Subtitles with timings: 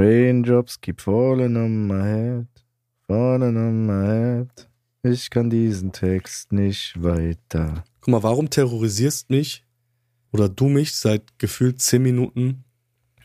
[0.00, 2.46] Raindrops keep falling on my head,
[3.08, 4.68] falling on my head.
[5.02, 7.82] Ich kann diesen Text nicht weiter.
[8.00, 9.66] Guck mal, warum terrorisierst mich
[10.30, 12.62] oder du mich seit gefühlt zehn Minuten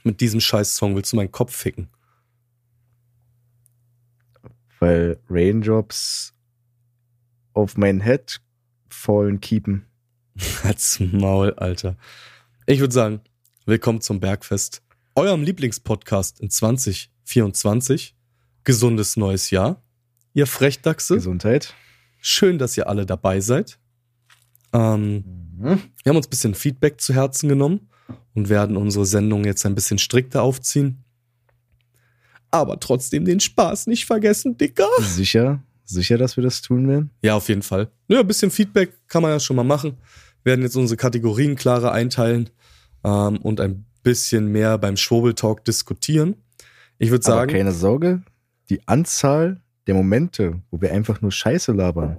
[0.04, 0.96] mit diesem Scheiß-Song?
[0.96, 1.90] Willst du meinen Kopf ficken?
[4.80, 6.34] Weil Raindrops
[7.54, 8.42] auf mein Head
[8.90, 9.86] fallen keepen.
[10.64, 11.98] Als Maul, Alter.
[12.66, 13.22] Ich würde sagen,
[13.68, 14.82] willkommen zum Bergfest,
[15.16, 18.16] eurem Lieblingspodcast in 2024.
[18.64, 19.82] Gesundes neues Jahr.
[20.34, 21.16] Ihr Frechdachse.
[21.16, 21.74] Gesundheit.
[22.20, 23.78] Schön, dass ihr alle dabei seid.
[24.72, 25.24] Ähm,
[25.58, 25.80] Mhm.
[26.04, 27.90] wir haben uns ein bisschen Feedback zu Herzen genommen
[28.34, 31.04] und werden unsere Sendung jetzt ein bisschen strikter aufziehen.
[32.50, 34.88] Aber trotzdem den Spaß nicht vergessen, Dicker.
[35.02, 37.12] Sicher, sicher, dass wir das tun werden.
[37.22, 37.92] Ja, auf jeden Fall.
[38.08, 39.98] Ja, ein bisschen Feedback kann man ja schon mal machen.
[40.44, 42.50] Wir werden jetzt unsere Kategorien klarer einteilen
[43.04, 46.36] ähm, und ein bisschen mehr beim Schwurbeltalk diskutieren.
[46.98, 48.24] Ich würde Aber sagen, keine Sorge,
[48.70, 52.18] die Anzahl der Momente, wo wir einfach nur Scheiße labern,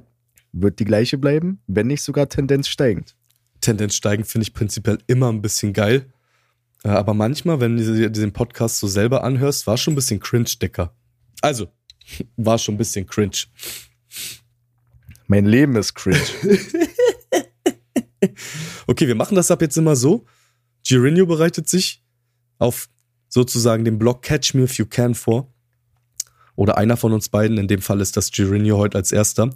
[0.53, 3.17] wird die gleiche bleiben, wenn nicht sogar Tendenz steigend.
[3.61, 6.07] Tendenz steigend finde ich prinzipiell immer ein bisschen geil.
[6.85, 10.21] Äh, aber manchmal, wenn du dir diesen Podcast so selber anhörst, war schon ein bisschen
[10.21, 10.95] cringe, Dicker.
[11.41, 11.69] Also,
[12.37, 13.45] war schon ein bisschen cringe.
[15.27, 16.21] Mein Leben ist cringe.
[18.87, 20.25] Okay, wir machen das ab jetzt immer so.
[20.85, 22.03] Girinho bereitet sich
[22.59, 22.89] auf
[23.29, 25.53] sozusagen den Blog Catch Me If You Can vor.
[26.57, 29.51] Oder einer von uns beiden, in dem Fall ist das Girinho heute als erster,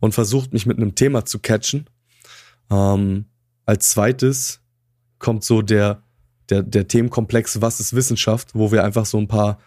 [0.00, 1.88] und versucht mich mit einem Thema zu catchen.
[2.70, 3.24] Ähm,
[3.64, 4.60] als zweites
[5.18, 6.02] kommt so der,
[6.50, 9.58] der, der Themenkomplex Was ist Wissenschaft, wo wir einfach so ein paar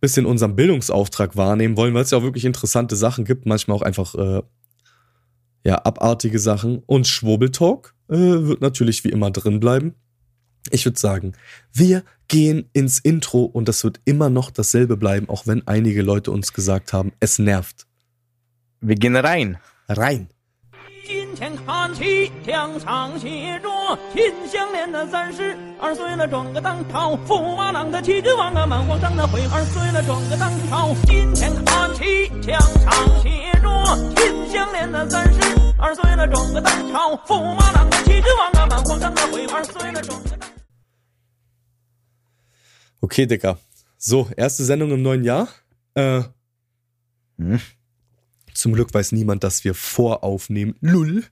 [0.00, 3.82] bisschen unseren Bildungsauftrag wahrnehmen wollen, weil es ja auch wirklich interessante Sachen gibt, manchmal auch
[3.82, 4.42] einfach äh,
[5.64, 6.82] ja, abartige Sachen.
[6.86, 9.94] Und Schwurbeltalk äh, wird natürlich wie immer drin bleiben
[10.71, 11.33] Ich würde sagen,
[11.73, 16.31] wir gehen ins Intro und das wird immer noch dasselbe bleiben, auch wenn einige Leute
[16.31, 17.87] uns gesagt haben, es nervt.
[18.81, 19.57] Wir gehen rein.
[19.87, 20.27] Rein.
[21.07, 30.93] 金钱看齐，墙上写着“秦香莲”的三十二岁了，转个当朝；驸马郎的齐君王啊，满皇上的悔二岁了，转个当朝。
[31.07, 35.39] 金钱看齐，墙上写着“秦香莲”的三十
[35.79, 40.42] 二岁了，转个当朝；驸马郎的齐君王啊，满皇上的悔二岁了，转个当。
[43.04, 43.58] Okay, Dicker.
[43.98, 45.46] So, erste Sendung im neuen Jahr.
[45.92, 46.22] Äh,
[47.36, 47.60] Hm.
[48.54, 50.74] Zum Glück weiß niemand, dass wir voraufnehmen.
[50.80, 51.22] Lull.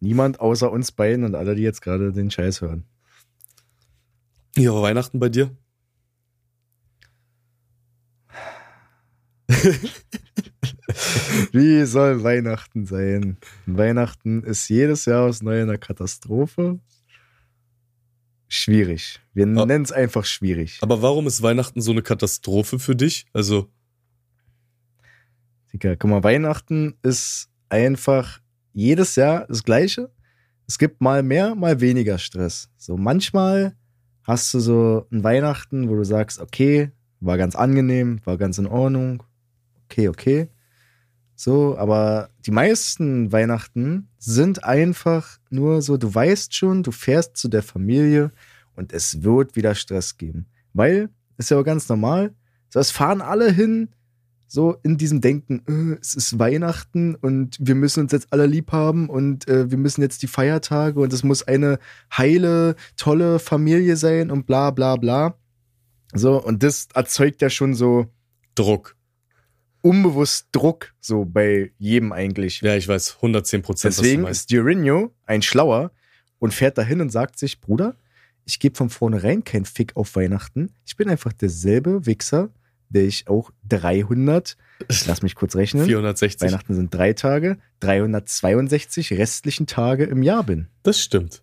[0.00, 2.84] Niemand außer uns beiden und alle, die jetzt gerade den Scheiß hören.
[4.56, 5.54] Ja, Weihnachten bei dir?
[11.52, 13.36] Wie soll Weihnachten sein?
[13.66, 16.80] Weihnachten ist jedes Jahr aufs Neue eine Katastrophe.
[18.52, 19.20] Schwierig.
[19.32, 20.80] Wir nennen es einfach schwierig.
[20.82, 23.26] Aber warum ist Weihnachten so eine Katastrophe für dich?
[23.32, 23.70] Also,
[25.72, 28.40] Digga, guck mal, Weihnachten ist einfach
[28.72, 30.10] jedes Jahr das Gleiche.
[30.66, 32.68] Es gibt mal mehr, mal weniger Stress.
[32.76, 33.76] So manchmal
[34.24, 36.90] hast du so ein Weihnachten, wo du sagst, okay,
[37.20, 39.22] war ganz angenehm, war ganz in Ordnung,
[39.84, 40.48] okay, okay.
[41.42, 47.48] So, aber die meisten Weihnachten sind einfach nur so, du weißt schon, du fährst zu
[47.48, 48.30] der Familie
[48.76, 50.44] und es wird wieder Stress geben.
[50.74, 51.08] Weil,
[51.38, 52.34] ist ja auch ganz normal,
[52.68, 53.88] so, es fahren alle hin,
[54.48, 58.70] so in diesem Denken, äh, es ist Weihnachten und wir müssen uns jetzt alle lieb
[58.70, 61.78] haben und äh, wir müssen jetzt die Feiertage und es muss eine
[62.14, 65.36] heile, tolle Familie sein und bla bla bla.
[66.12, 68.08] So, und das erzeugt ja schon so
[68.54, 68.94] Druck.
[69.82, 72.60] Unbewusst Druck, so bei jedem eigentlich.
[72.60, 75.90] Ja, ich weiß, 110 Prozent, was du Deswegen ist Giorino ein Schlauer
[76.38, 77.96] und fährt dahin und sagt sich, Bruder,
[78.44, 80.70] ich gebe von vornherein keinen Fick auf Weihnachten.
[80.84, 82.50] Ich bin einfach derselbe Wichser,
[82.88, 84.56] der ich auch 300,
[85.06, 86.40] lass mich kurz rechnen, 460.
[86.40, 90.68] Weihnachten sind drei Tage, 362 restlichen Tage im Jahr bin.
[90.82, 91.42] Das stimmt.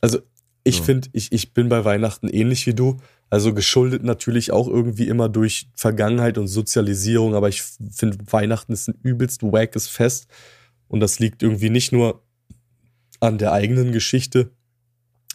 [0.00, 0.18] Also,
[0.64, 0.84] ich So.
[0.84, 2.98] finde, ich, ich bin bei Weihnachten ähnlich wie du.
[3.32, 8.88] Also geschuldet natürlich auch irgendwie immer durch Vergangenheit und Sozialisierung, aber ich finde, Weihnachten ist
[8.88, 10.26] ein übelst wackes Fest.
[10.86, 12.22] Und das liegt irgendwie nicht nur
[13.20, 14.50] an der eigenen Geschichte,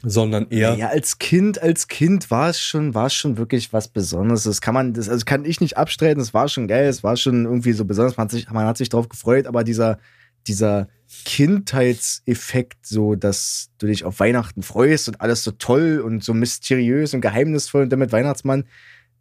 [0.03, 0.75] sondern eher.
[0.75, 4.43] Ja, als Kind, als Kind war es schon, war es schon wirklich was Besonderes.
[4.43, 6.21] Das kann man, das also kann ich nicht abstreiten.
[6.21, 8.15] Es war schon geil, es war schon irgendwie so besonders.
[8.15, 9.97] Man hat sich, man hat sich drauf gefreut, aber dieser,
[10.45, 10.87] dieser
[11.25, 17.13] Kindheitseffekt, so, dass du dich auf Weihnachten freust und alles so toll und so mysteriös
[17.13, 18.65] und geheimnisvoll und damit Weihnachtsmann,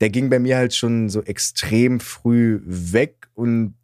[0.01, 3.75] der ging bei mir halt schon so extrem früh weg und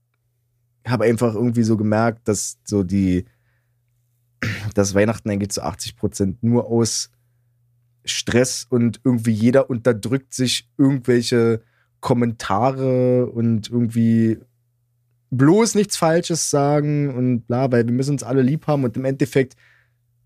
[0.86, 3.24] habe einfach irgendwie so gemerkt, dass so die,
[4.74, 7.10] dass Weihnachten eigentlich zu 80 Prozent nur aus
[8.04, 11.62] Stress und irgendwie jeder unterdrückt sich irgendwelche
[12.00, 14.38] Kommentare und irgendwie
[15.32, 19.04] bloß nichts Falsches sagen und bla, weil wir müssen uns alle lieb haben und im
[19.04, 19.56] Endeffekt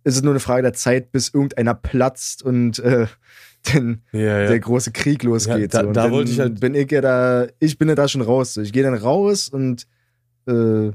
[0.05, 3.07] ist es nur eine Frage der Zeit, bis irgendeiner platzt und äh,
[3.73, 4.47] denn Ja, ja.
[4.49, 5.73] der große Krieg losgeht.
[5.75, 5.93] Ja, da- so.
[5.93, 8.55] Da wollte ich halt- bin ich ja da, ich bin ja da schon raus.
[8.55, 8.61] So.
[8.61, 9.87] Ich gehe dann raus und
[10.47, 10.91] äh,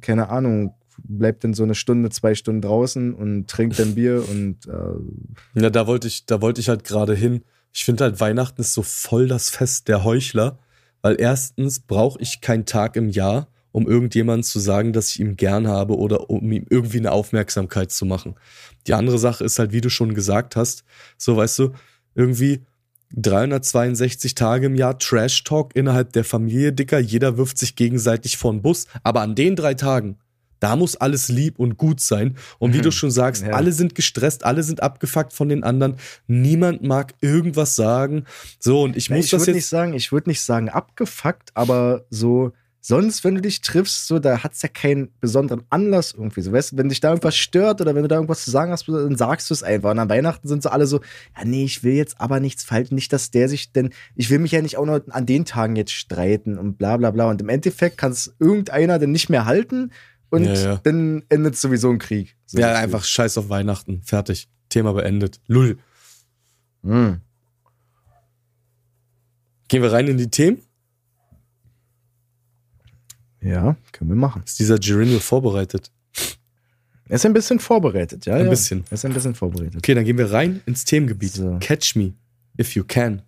[0.00, 4.66] keine Ahnung, bleib dann so eine Stunde, zwei Stunden draußen und trink dann Bier und
[4.68, 7.42] äh, Ja, da wollte ich, da wollte ich halt gerade hin.
[7.72, 10.58] Ich finde halt Weihnachten ist so voll das Fest der Heuchler,
[11.02, 15.36] weil erstens brauche ich keinen Tag im Jahr, um irgendjemandem zu sagen, dass ich ihn
[15.36, 18.34] gern habe oder um ihm irgendwie eine Aufmerksamkeit zu machen.
[18.86, 20.84] Die andere Sache ist halt, wie du schon gesagt hast,
[21.16, 21.72] so weißt du,
[22.14, 22.62] irgendwie
[23.14, 28.52] 362 Tage im Jahr Trash Talk innerhalb der Familie, Dicker, jeder wirft sich gegenseitig vor
[28.52, 30.18] den Bus, aber an den drei Tagen,
[30.60, 32.36] da muss alles lieb und gut sein.
[32.58, 33.54] Und wie du schon sagst, Ja.
[33.54, 35.96] alle sind gestresst, alle sind abgefuckt von den anderen.
[36.26, 38.24] Niemand mag irgendwas sagen.
[38.58, 39.56] So, und ich muss ich das würde jetzt.
[39.56, 42.52] nicht sagen, ich würde nicht sagen abgefuckt, aber so
[42.82, 46.40] sonst, wenn du dich triffst, so da hat's ja keinen besonderen Anlass irgendwie.
[46.40, 48.72] So, weißt du, wenn dich da irgendwas stört oder wenn du da irgendwas zu sagen
[48.72, 49.90] hast, dann sagst du es einfach.
[49.90, 51.00] Und an Weihnachten sind so alle so,
[51.36, 54.38] ja nee, ich will jetzt aber nichts falten, nicht, dass der sich, denn ich will
[54.38, 57.28] mich ja nicht auch noch an den Tagen jetzt streiten und bla bla bla.
[57.28, 59.90] Und im Endeffekt kann es irgendeiner dann nicht mehr halten
[60.30, 60.80] und Ja, ja.
[60.82, 62.36] dann endet sowieso ein Krieg.
[62.46, 64.02] So ja, einfach scheiß auf Weihnachten.
[64.02, 64.48] Fertig.
[64.68, 65.40] Thema beendet.
[65.46, 65.78] Lull.
[66.82, 67.20] Mhm.
[69.68, 70.62] Gehen wir rein in die Themen?
[73.40, 74.42] Ja, können wir machen.
[74.44, 75.90] Ist dieser Girinho vorbereitet?
[77.08, 78.34] Er ist ein bisschen vorbereitet, ja.
[78.34, 78.50] Ein ja.
[78.50, 78.84] bisschen.
[78.90, 79.76] Er ist ein bisschen vorbereitet.
[79.76, 81.32] Okay, dann gehen wir rein ins Themengebiet.
[81.32, 81.56] So.
[81.60, 82.14] Catch me,
[82.58, 83.22] if you can.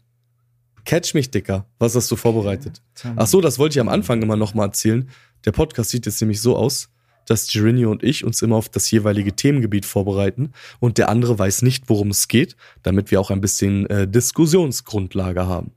[0.85, 1.67] Catch mich, Dicker.
[1.79, 2.83] Was hast du vorbereitet?
[3.17, 5.09] Ach so, das wollte ich am Anfang immer noch mal erzählen.
[5.45, 6.91] Der Podcast sieht jetzt nämlich so aus,
[7.27, 11.63] dass Girinho und ich uns immer auf das jeweilige Themengebiet vorbereiten und der andere weiß
[11.63, 15.73] nicht, worum es geht, damit wir auch ein bisschen äh, Diskussionsgrundlage haben.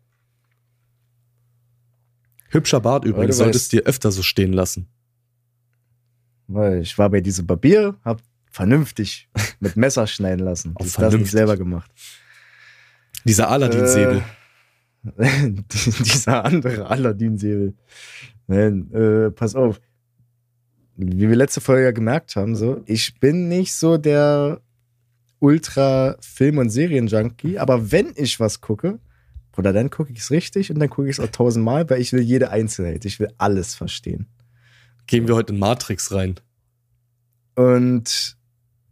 [2.50, 4.88] Hübscher Bart übrigens, du solltest dir öfter so stehen lassen.
[6.47, 9.27] Weil ich war bei diesem Barbier, hab vernünftig
[9.59, 10.75] mit Messer schneiden lassen.
[10.80, 11.92] Hab das nicht selber gemacht.
[13.25, 14.24] Dieser Aladdin-Säbel.
[15.74, 17.74] Dieser andere Aladdin-Säbel.
[18.47, 19.81] Nein, äh, pass auf.
[20.97, 24.62] Wie wir letzte Folge ja gemerkt haben, so, ich bin nicht so der
[25.39, 29.00] Ultra-Film- und Serien-Junkie, aber wenn ich was gucke,
[29.57, 32.13] oder dann gucke ich es richtig und dann gucke ich es auch tausendmal, weil ich
[32.13, 34.27] will jede Einzelheit, ich will alles verstehen.
[35.07, 36.36] Gehen wir heute in Matrix rein.
[37.56, 38.38] Und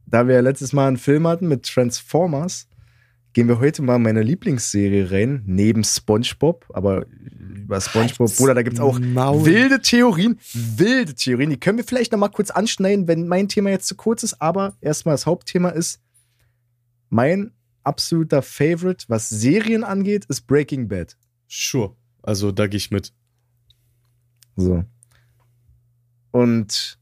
[0.05, 2.67] da wir ja letztes Mal einen Film hatten mit Transformers,
[3.33, 6.65] gehen wir heute mal in meine Lieblingsserie rein, neben SpongeBob.
[6.74, 9.45] Aber über SpongeBob, Halt's Bruder, da gibt's auch Maul.
[9.45, 10.39] wilde Theorien.
[10.53, 11.50] Wilde Theorien.
[11.50, 14.41] Die können wir vielleicht noch mal kurz anschneiden, wenn mein Thema jetzt zu kurz ist.
[14.41, 16.00] Aber erstmal das Hauptthema ist,
[17.09, 17.51] mein
[17.83, 21.18] absoluter Favorite, was Serien angeht, ist Breaking Bad.
[21.47, 21.95] Sure.
[22.21, 23.13] Also da gehe ich mit.
[24.56, 24.83] So.
[26.31, 26.97] Und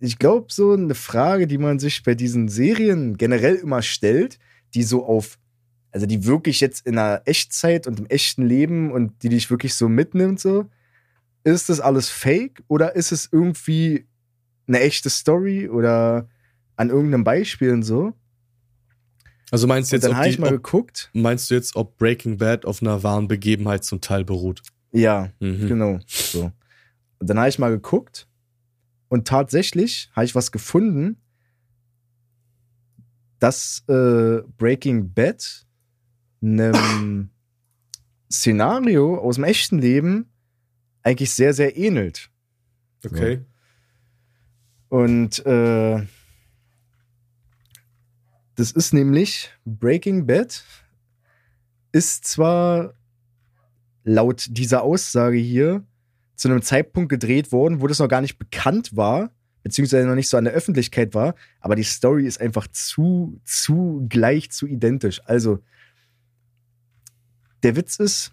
[0.00, 4.38] ich glaube, so eine Frage, die man sich bei diesen Serien generell immer stellt,
[4.74, 5.38] die so auf,
[5.92, 9.74] also die wirklich jetzt in der Echtzeit und im echten Leben und die dich wirklich
[9.74, 10.66] so mitnimmt, so,
[11.44, 14.06] ist das alles fake oder ist es irgendwie
[14.66, 16.28] eine echte Story oder
[16.76, 18.12] an irgendeinem Beispiel und so?
[19.50, 21.10] Also meinst du jetzt, dann ob habe ich die, mal ob, geguckt.
[21.14, 24.62] meinst du jetzt, ob Breaking Bad auf einer wahren Begebenheit zum Teil beruht?
[24.92, 25.68] Ja, Mhm.
[25.68, 26.52] Genau, so.
[27.18, 28.28] Und dann habe ich mal geguckt
[29.08, 31.16] und tatsächlich habe ich was gefunden,
[33.38, 35.66] dass äh, Breaking Bad
[36.42, 37.30] einem
[38.30, 40.30] Szenario aus dem echten Leben
[41.02, 42.30] eigentlich sehr, sehr ähnelt.
[43.04, 43.44] Okay.
[44.88, 46.06] Und äh,
[48.54, 50.64] das ist nämlich Breaking Bad
[51.92, 52.94] ist zwar
[54.04, 55.84] laut dieser Aussage hier
[56.34, 59.30] zu einem Zeitpunkt gedreht worden, wo das noch gar nicht bekannt war,
[59.68, 64.04] beziehungsweise noch nicht so an der Öffentlichkeit war, aber die Story ist einfach zu, zu
[64.08, 65.20] gleich, zu identisch.
[65.24, 65.60] Also,
[67.62, 68.32] der Witz ist,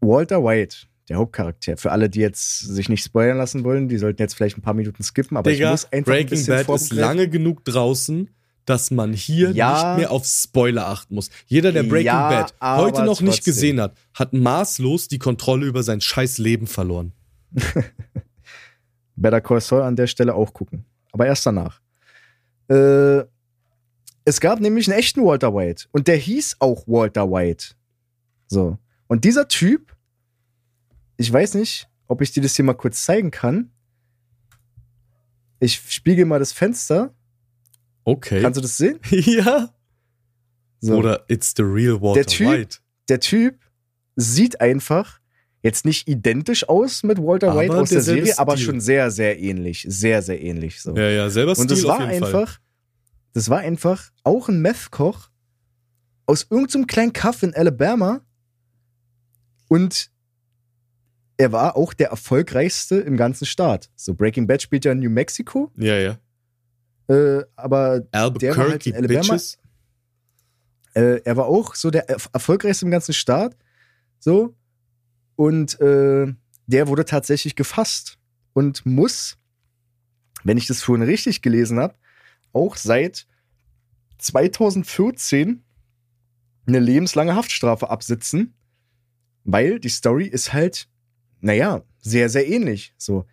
[0.00, 0.76] Walter White,
[1.08, 4.58] der Hauptcharakter, für alle, die jetzt sich nicht spoilern lassen wollen, die sollten jetzt vielleicht
[4.58, 7.28] ein paar Minuten skippen, aber ich Digga, muss einfach ein Breaking bisschen Bad ist lange
[7.28, 8.30] genug draußen,
[8.66, 9.72] dass man hier Ja.
[9.94, 11.30] nicht mehr auf Spoiler achten muss.
[11.46, 13.52] Jeder, der Breaking Ja, Bad heute noch nicht trotzdem.
[13.54, 17.12] gesehen hat, hat maßlos die Kontrolle über sein scheiß Leben verloren.
[19.16, 20.84] Better Call Saul an der Stelle auch gucken.
[21.12, 21.80] Aber erst danach.
[22.68, 23.24] Äh,
[24.24, 25.86] es gab nämlich einen echten Walter White.
[25.92, 27.74] Und der hieß auch Walter White.
[28.48, 28.78] So.
[29.06, 29.94] Und dieser Typ,
[31.16, 33.70] ich weiß nicht, ob ich dir das hier mal kurz zeigen kann.
[35.60, 37.14] Ich spiegel mal das Fenster.
[38.04, 38.42] Okay.
[38.42, 39.00] Kannst du das sehen?
[39.10, 39.70] ja.
[40.80, 40.96] So.
[40.96, 42.78] Oder It's the Real Walter Der Typ- White.
[43.08, 43.58] der Typ
[44.16, 45.20] sieht einfach
[45.66, 48.66] jetzt nicht identisch aus mit Walter Aber White aus der Serie, aber Stil.
[48.66, 49.84] schon sehr, sehr ähnlich.
[49.88, 50.80] Sehr, sehr ähnlich.
[50.80, 50.94] So.
[50.96, 52.58] Ja, ja, selber Und Stil das auf war einfach, Fall.
[53.32, 55.28] das war einfach auch ein Meth-Koch
[56.26, 58.20] aus irgendeinem kleinen Kaff in Alabama.
[59.68, 60.10] Und
[61.36, 63.90] er war auch der erfolgreichste im ganzen Staat.
[63.96, 66.18] So Breaking Bad spielt ja in New Mexico, Ja, ja.
[67.08, 69.36] äh, aber Der war halt in Alabama.
[70.94, 73.56] Äh, er war auch so der erf- erfolgreichste im ganzen Staat.
[74.18, 74.54] So.
[75.36, 76.32] Und äh,
[76.66, 78.18] der wurde tatsächlich gefasst
[78.52, 79.38] und muss,
[80.44, 81.94] wenn ich das vorhin richtig gelesen habe,
[82.52, 83.26] auch seit
[84.18, 85.62] 2014
[86.66, 88.54] eine lebenslange Haftstrafe absitzen,
[89.44, 90.88] weil die Story ist halt,
[91.40, 92.94] naja, sehr, sehr ähnlich.
[92.96, 93.26] So,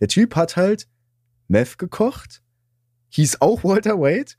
[0.00, 0.88] der Typ hat halt
[1.48, 2.42] Meth gekocht,
[3.10, 4.34] hieß auch Walter White,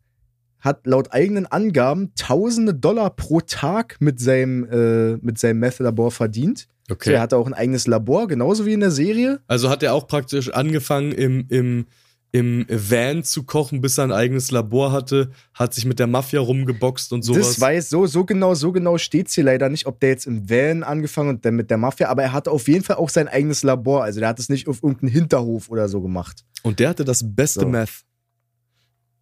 [0.60, 6.68] hat laut eigenen Angaben tausende Dollar pro Tag mit seinem, äh, mit seinem Meth-Labor verdient.
[6.90, 7.14] Okay.
[7.14, 9.40] er hatte auch ein eigenes Labor, genauso wie in der Serie.
[9.48, 11.86] Also hat er auch praktisch angefangen im, im,
[12.32, 16.40] im Van zu kochen, bis er ein eigenes Labor hatte, hat sich mit der Mafia
[16.42, 17.48] rumgeboxt und sowas.
[17.48, 20.48] Das weiß so, so genau, so genau steht's hier leider nicht, ob der jetzt im
[20.50, 23.28] Van angefangen und dann mit der Mafia, aber er hatte auf jeden Fall auch sein
[23.28, 24.04] eigenes Labor.
[24.04, 26.44] Also der hat es nicht auf irgendeinem Hinterhof oder so gemacht.
[26.62, 27.68] und der hatte das beste So.
[27.68, 28.04] Meth.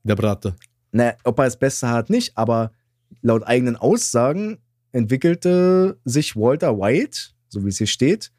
[0.04, 0.56] Der Brate.
[0.92, 2.72] Na, ob er das Beste hat, nicht, aber
[3.22, 4.58] laut eigenen Aussagen
[4.92, 8.32] entwickelte sich Walter White, so wie es hier steht,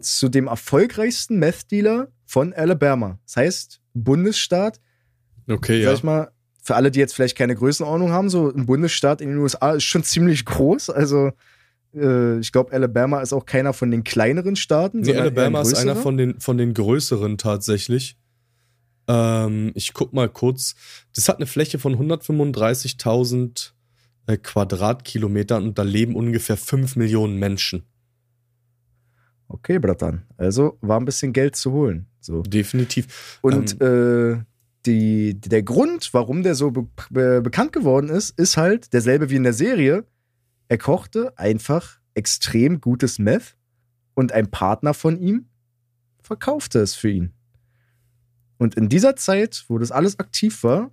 [0.00, 3.18] zu dem erfolgreichsten Meth-Dealer von Alabama.
[3.24, 4.80] Das heißt, Bundesstaat,
[5.48, 5.94] Okay, sag ja.
[5.94, 6.30] ich mal,
[6.62, 9.84] für alle, die jetzt vielleicht keine Größenordnung haben, so ein Bundesstaat in den USA ist
[9.84, 10.90] schon ziemlich groß.
[10.90, 11.32] Also,
[11.94, 15.00] äh, ich glaube, Alabama ist auch keiner von den kleineren Staaten.
[15.00, 18.16] Nee, eher ein Alabama ist einer von den, von den größeren tatsächlich.
[19.08, 20.74] Ähm, ich guck mal kurz.
[21.14, 23.72] Das hat eine Fläche von 135.000
[24.26, 27.84] äh, Quadratkilometern und da leben ungefähr 5 Millionen Menschen.
[29.52, 30.22] Okay, Bratan.
[30.36, 32.06] Also war ein bisschen Geld zu holen.
[32.20, 32.42] So.
[32.42, 33.38] Definitiv.
[33.42, 34.40] Und Ähm.
[34.40, 34.44] äh,
[34.86, 39.36] die, der Grund, warum der so be be bekannt geworden ist, ist halt derselbe wie
[39.36, 40.04] in der Serie.
[40.68, 43.56] Er kochte einfach extrem gutes Meth
[44.14, 45.46] und ein Partner von ihm
[46.22, 47.32] verkaufte es für ihn.
[48.58, 50.90] Und in dieser Zeit, wo das alles aktiv war,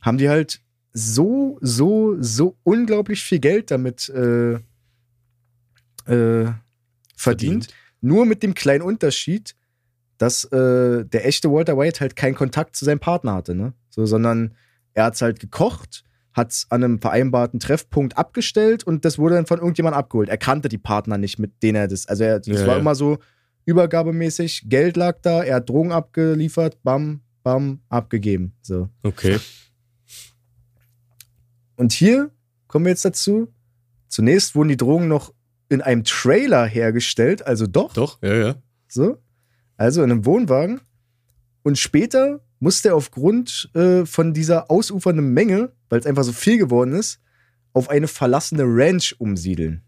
[0.00, 0.60] haben die halt
[0.92, 4.54] so, so, so unglaublich viel Geld damit äh,
[6.06, 6.52] äh,
[7.24, 7.68] verdient.
[8.00, 9.54] Nur mit dem kleinen Unterschied,
[10.18, 13.72] dass äh, der echte Walter White halt keinen Kontakt zu seinem Partner hatte, ne?
[13.90, 14.54] So, sondern
[14.92, 19.58] er hat's halt gekocht, hat's an einem vereinbarten Treffpunkt abgestellt und das wurde dann von
[19.58, 20.28] irgendjemandem abgeholt.
[20.28, 22.06] Er kannte die Partner nicht, mit denen er das.
[22.06, 22.80] Also er, das Ja, war ja.
[22.80, 23.18] immer so
[23.64, 28.54] übergabemäßig, Geld lag da, er hat Drogen abgeliefert, bam, bam, abgegeben.
[28.62, 28.88] So.
[29.02, 29.38] Okay.
[31.76, 32.30] Und hier
[32.68, 33.52] kommen wir jetzt dazu.
[34.08, 35.33] Zunächst wurden die Drogen noch
[35.74, 37.92] in einem Trailer hergestellt, also doch.
[37.92, 38.54] Doch, ja, ja.
[38.88, 39.18] So.
[39.76, 40.80] Also in einem Wohnwagen.
[41.62, 46.58] Und später musste er aufgrund äh, von dieser ausufernden Menge, weil es einfach so viel
[46.58, 47.20] geworden ist,
[47.72, 49.82] auf eine verlassene Ranch umsiedeln.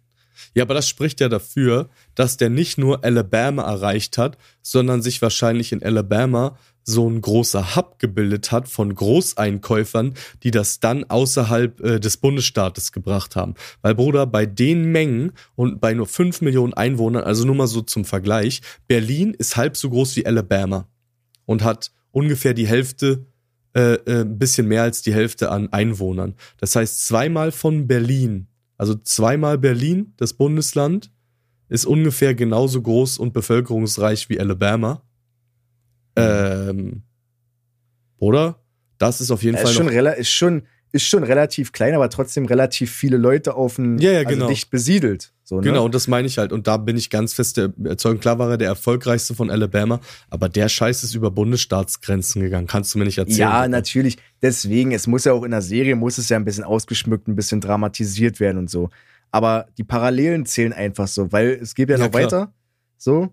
[0.55, 5.23] Ja, aber das spricht ja dafür, dass der nicht nur Alabama erreicht hat, sondern sich
[5.23, 10.15] wahrscheinlich in Alabama so ein großer Hub gebildet hat von Großeinkäufern,
[10.45, 13.55] die das dann außerhalb äh, des Bundesstaates gebracht haben.
[13.83, 17.83] Weil, Bruder, bei den Mengen und bei nur 5 Millionen Einwohnern, also nur mal so
[17.83, 20.87] zum Vergleich, Berlin ist halb so groß wie Alabama
[21.45, 23.27] und hat ungefähr die Hälfte,
[23.75, 26.37] äh, äh, ein bisschen mehr als die Hälfte an Einwohnern.
[26.59, 28.47] Das heißt, zweimal von Berlin,
[28.79, 31.11] also zweimal Berlin, das Bundesland,
[31.69, 35.03] ist ungefähr genauso groß und bevölkerungsreich wie Alabama.
[36.17, 37.03] Ähm,
[38.19, 38.61] oder?
[38.99, 42.09] Das ist auf jeden Er Fall ist schon, ist, schon, ist schon relativ klein, aber
[42.09, 44.49] trotzdem relativ viele Leute auf dem Ja, ja, also genau.
[44.49, 45.33] dicht besiedelt.
[45.45, 45.63] So, ne?
[45.63, 46.51] Genau, und das meine ich halt.
[46.51, 48.19] Und da bin ich ganz fest der Überzeugung.
[48.19, 52.67] Klar war er der erfolgreichste von Alabama, aber der Scheiß ist über Bundesstaatsgrenzen gegangen.
[52.67, 53.39] Kannst du mir nicht erzählen?
[53.39, 54.17] Ja, natürlich.
[54.43, 57.37] Deswegen, es muss ja auch in der Serie, muss es ja ein bisschen ausgeschmückt, ein
[57.37, 58.89] bisschen dramatisiert werden und so.
[59.31, 62.25] Aber die Parallelen zählen einfach so, weil es geht ja, Ja, noch klar.
[62.25, 62.53] weiter.
[62.97, 63.29] So.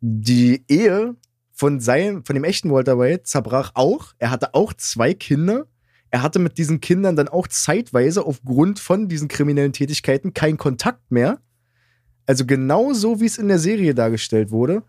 [0.00, 1.16] Die Ehe
[1.58, 4.14] von seinem, von dem echten Walter White zerbrach auch.
[4.18, 5.66] Er hatte auch zwei Kinder.
[6.08, 11.10] Er hatte mit diesen Kindern dann auch zeitweise aufgrund von diesen kriminellen Tätigkeiten keinen Kontakt
[11.10, 11.40] mehr.
[12.26, 14.84] Also genau so, wie es in der Serie dargestellt wurde.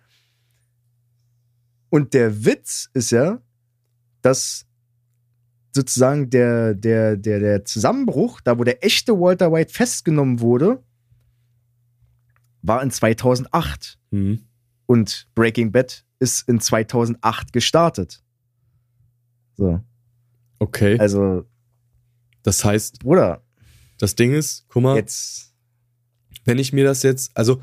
[1.89, 3.41] Und der Witz ist ja,
[4.21, 4.67] dass
[5.71, 10.83] sozusagen der, der, der, der Zusammenbruch, da wo der echte Walter White festgenommen wurde,
[12.61, 13.97] war in 2008.
[14.11, 14.45] Hm.
[14.89, 18.23] Und Breaking Bad ist in 2008 gestartet.
[19.55, 19.83] So.
[20.57, 20.97] Okay.
[20.97, 21.45] Also,
[22.41, 23.43] Das heißt, Bruder,
[23.99, 25.53] das Ding ist, guck mal, jetzt.
[26.43, 27.61] wenn ich mir das jetzt, also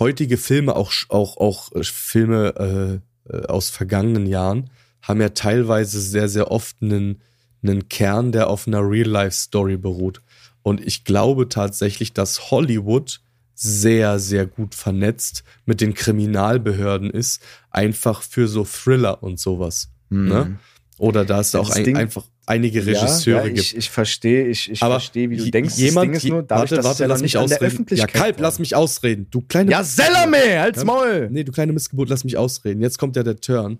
[0.00, 4.68] heutige Filme, auch, auch, auch äh, Filme äh, äh, aus vergangenen Jahren,
[5.00, 7.22] haben ja teilweise sehr, sehr oft einen,
[7.62, 10.22] einen Kern, der auf einer Real-Life-Story beruht.
[10.62, 13.21] Und ich glaube tatsächlich, dass Hollywood
[13.54, 19.90] sehr, sehr gut vernetzt mit den Kriminalbehörden ist, einfach für so Thriller und sowas.
[20.10, 20.58] Ne?
[20.98, 23.58] Oder da es Ja, auch ein, Ding- einfach einige Regisseure ja, ja, gibt.
[23.60, 25.76] ich, ich verstehe, ich, ich verstehe, wie du denkst.
[25.76, 27.86] Jemand, das Ding ist nur, dadurch, warte, warte, lass mich ausreden.
[27.90, 28.42] Ja, Kalb, war.
[28.42, 29.26] lass mich ausreden.
[29.30, 30.84] Du kleine Ja, Sellerme, halt's Ja.
[30.84, 31.28] Maul!
[31.30, 32.82] Nee, du kleine Missgeburt, lass mich ausreden.
[32.82, 33.78] Jetzt kommt ja der Turn.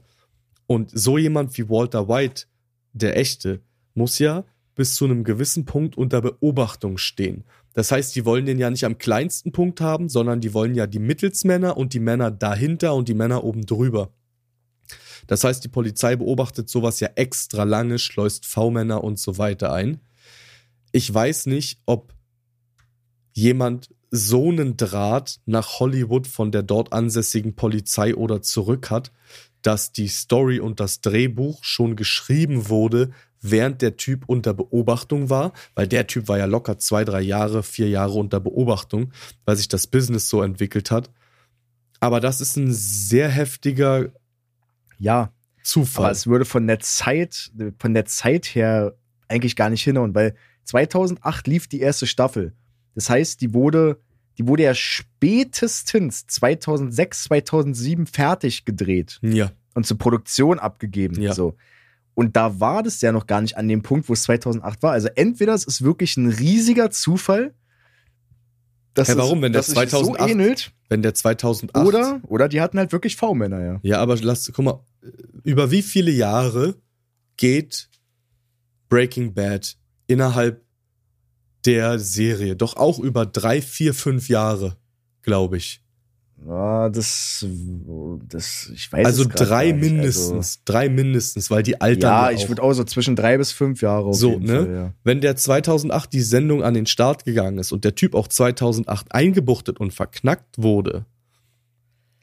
[0.66, 2.44] Und so jemand wie Walter White,
[2.92, 3.60] der echte,
[3.94, 7.44] muss ja bis zu einem gewissen Punkt unter Beobachtung stehen.
[7.74, 10.86] Das heißt, die wollen den ja nicht am kleinsten Punkt haben, sondern die wollen ja
[10.86, 14.12] die Mittelsmänner und die Männer dahinter und die Männer oben drüber.
[15.26, 20.00] Das heißt, die Polizei beobachtet sowas ja extra lange, schleust V-Männer und so weiter ein.
[20.90, 22.12] Ich weiß nicht, ob
[23.32, 29.10] jemand so einen Draht nach Hollywood von der dort ansässigen Polizei oder zurück hat,
[29.62, 35.52] dass die Story und das Drehbuch schon geschrieben wurde, während der Typ unter Beobachtung war,
[35.74, 39.12] weil der Typ war ja locker zwei, drei Jahre, vier Jahre unter Beobachtung,
[39.44, 41.10] weil sich das Business so entwickelt hat.
[42.00, 44.06] Aber das ist ein sehr heftiger
[44.98, 46.06] Ja, Zufall.
[46.06, 48.94] aber es würde von der Zeit, von der Zeit her
[49.28, 52.54] eigentlich gar nicht hinhauen, weil 2008 lief die erste Staffel.
[52.94, 54.00] Das heißt, die wurde,
[54.38, 61.20] die wurde ja spätestens 2006, 2007 fertig gedreht ja, und zur Produktion abgegeben.
[61.20, 61.34] Ja.
[61.34, 61.56] So.
[62.14, 64.92] Und da war das ja noch gar nicht an dem Punkt, wo es 2008 war.
[64.92, 67.54] Also entweder es ist wirklich ein riesiger Zufall,
[68.94, 71.86] dass Hä, warum, es, wenn der dass es sich 2008 so ähnelt, wenn der 2008
[71.86, 73.80] oder, oder die hatten halt wirklich V-Männer, ja.
[73.82, 74.80] Ja, aber lass, guck mal,
[75.44, 76.74] über wie viele Jahre
[77.36, 77.88] geht
[78.90, 80.62] Breaking Bad innerhalb
[81.64, 82.56] der Serie?
[82.56, 84.76] Doch auch über drei, vier, fünf Jahre,
[85.22, 85.82] glaube ich.
[86.46, 87.46] Ja, das,
[88.28, 89.92] das, ich weiß also drei nicht.
[89.92, 93.38] mindestens, drei mindestens, weil die altern Also, ja, ja ich würde auch so zwischen drei
[93.38, 94.46] bis fünf Jahre So, ne?
[94.46, 94.92] Fall, ja.
[95.04, 99.14] Wenn der 2008 die Sendung an den Start gegangen ist und der Typ auch 2008
[99.14, 101.04] eingebuchtet und verknackt wurde,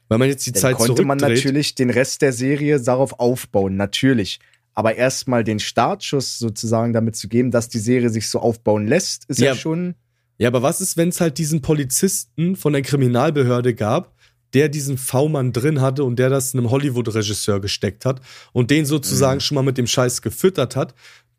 [0.09, 3.77] wenn man jetzt die Dann Zeit konnte man natürlich den Rest der Serie darauf aufbauen,
[3.77, 4.39] natürlich.
[4.75, 9.25] Aber erstmal den Startschuss sozusagen damit zu geben, dass die Serie sich so aufbauen lässt,
[9.25, 9.55] ist ja, Ja.
[9.55, 9.95] schon.
[10.37, 14.15] Ja, aber was ist, wenn es halt diesen Polizisten von der Kriminalbehörde gab,
[14.53, 18.21] der diesen V-Mann drin hatte und der das einem Hollywood-Regisseur gesteckt hat
[18.53, 19.41] und den sozusagen Mhm.
[19.41, 20.95] schon mal mit dem Scheiß gefüttert hat,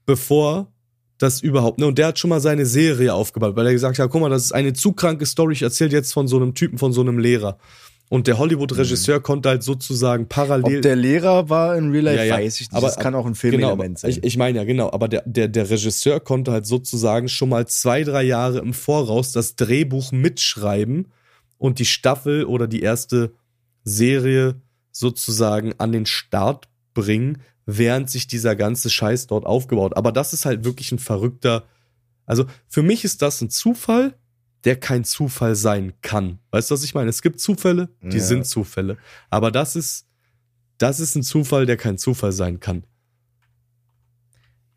[0.07, 0.71] bevor
[1.19, 1.87] das überhaupt, ne?
[1.87, 4.45] Und der hat schon mal seine Serie aufgebaut, weil er gesagt hat, guck mal, das
[4.45, 7.19] ist eine zu kranke Story, ich erzähle jetzt von so einem Typen, von so einem
[7.19, 7.59] Lehrer.
[8.13, 10.69] Und der Hollywood-Regisseur konnte halt sozusagen parallel.
[10.71, 10.77] Mhm.
[10.79, 12.35] Ob der Lehrer war in Real Life, Ja, ja.
[12.45, 12.75] weiß ich nicht.
[12.77, 14.11] Aber- das kann auch ein Genau, Filmelement aber sein.
[14.11, 14.91] ich, ich meine ja, genau.
[14.91, 19.31] Aber der, der, der Regisseur konnte halt sozusagen schon mal zwei, drei Jahre im Voraus
[19.31, 21.13] das Drehbuch mitschreiben
[21.57, 23.33] und die Staffel oder die erste
[23.85, 29.97] Serie sozusagen an den Start bringen, während sich dieser ganze Scheiß dort aufgebaut.
[29.97, 31.63] Aber das ist halt wirklich ein verrückter.
[32.27, 34.15] Also für mich ist das ein Zufall,
[34.65, 36.39] der kein Zufall sein kann.
[36.51, 37.09] Weißt du, was ich meine?
[37.11, 38.23] Es gibt Zufälle, die Ja.
[38.25, 38.99] sind Zufälle.
[39.31, 40.07] Aber das ist,
[40.79, 42.85] das ist ein Zufall, der kein Zufall sein kann.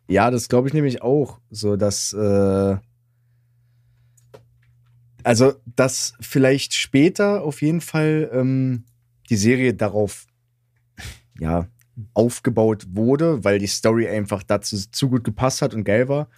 [0.08, 1.40] Ja, das glaube ich nämlich auch.
[1.50, 2.76] So, dass, äh,
[5.22, 8.84] also, dass vielleicht später auf jeden Fall ähm,
[9.30, 10.26] die Serie darauf,
[11.40, 11.66] ja,
[12.12, 16.28] aufgebaut wurde, weil die Story einfach dazu zu gut gepasst hat und geil war.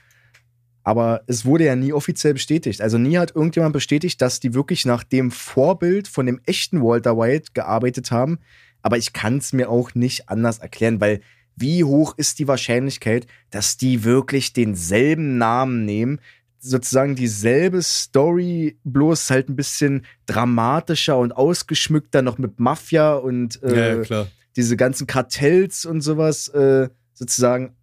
[0.86, 2.80] Aber es wurde ja nie offiziell bestätigt.
[2.80, 7.18] Also nie hat irgendjemand bestätigt, dass die wirklich nach dem Vorbild von dem echten Walter
[7.18, 8.38] White gearbeitet haben.
[8.82, 11.22] Aber ich kann es mir auch nicht anders erklären, weil
[11.56, 16.20] wie hoch ist die Wahrscheinlichkeit, dass die wirklich denselben Namen nehmen,
[16.60, 23.96] sozusagen dieselbe Story, bloß halt ein bisschen dramatischer und ausgeschmückter, noch mit Mafia und äh,
[23.96, 27.74] ja, ja, diese ganzen Kartells und sowas äh, sozusagen.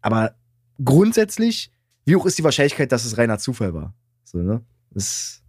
[0.00, 0.34] Aber
[0.82, 1.70] grundsätzlich,
[2.10, 3.94] wie hoch ist die Wahrscheinlichkeit, dass es reiner Zufall war?
[4.24, 4.62] So, ne?
[4.90, 5.42] Das,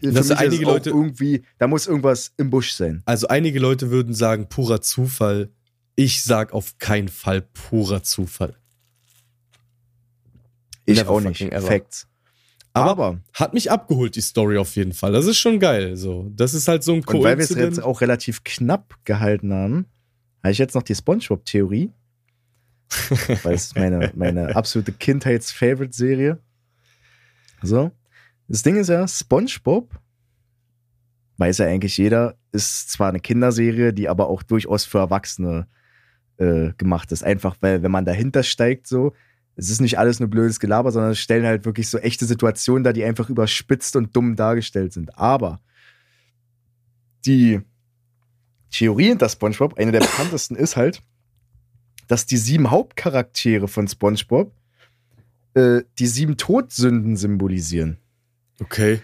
[0.00, 3.02] Dass mich einige auch Leute- irgendwie, da muss irgendwas im Busch sein.
[3.04, 5.50] Also einige Leute würden sagen, purer Zufall.
[5.96, 8.54] Ich sag auf keinen Fall purer Zufall.
[10.84, 11.40] Ich Never auch nicht.
[11.42, 11.66] ever.
[11.66, 12.06] Facts.
[12.72, 15.10] Aber, Aber, hat mich abgeholt, die Story auf jeden Fall.
[15.10, 15.96] Das ist schon geil.
[15.96, 16.30] So.
[16.36, 19.86] Das ist halt so ein und weil wir es jetzt auch relativ knapp gehalten haben,
[20.44, 21.90] habe ich jetzt noch die Spongebob-Theorie.
[23.42, 26.38] weil es ist meine, meine absolute Kindheits-Favorite-Serie.
[27.62, 27.90] So.
[28.48, 29.90] Das Ding ist ja, SpongeBob,
[31.36, 35.66] weiß ja eigentlich jeder, ist zwar eine Kinderserie, die aber auch durchaus für Erwachsene
[36.38, 37.22] äh, gemacht ist.
[37.22, 39.12] Einfach, weil, wenn man dahinter steigt, so,
[39.56, 42.84] es ist nicht alles nur blödes Gelaber, sondern es stellen halt wirklich so echte Situationen
[42.84, 45.18] da, die einfach überspitzt und dumm dargestellt sind.
[45.18, 45.60] Aber
[47.26, 47.60] die
[48.70, 51.02] Theorie hinter SpongeBob, eine der bekanntesten, ist halt,
[52.08, 54.52] dass die sieben Hauptcharaktere von SpongeBob
[55.54, 57.98] äh, die sieben Todsünden symbolisieren.
[58.60, 59.00] Okay.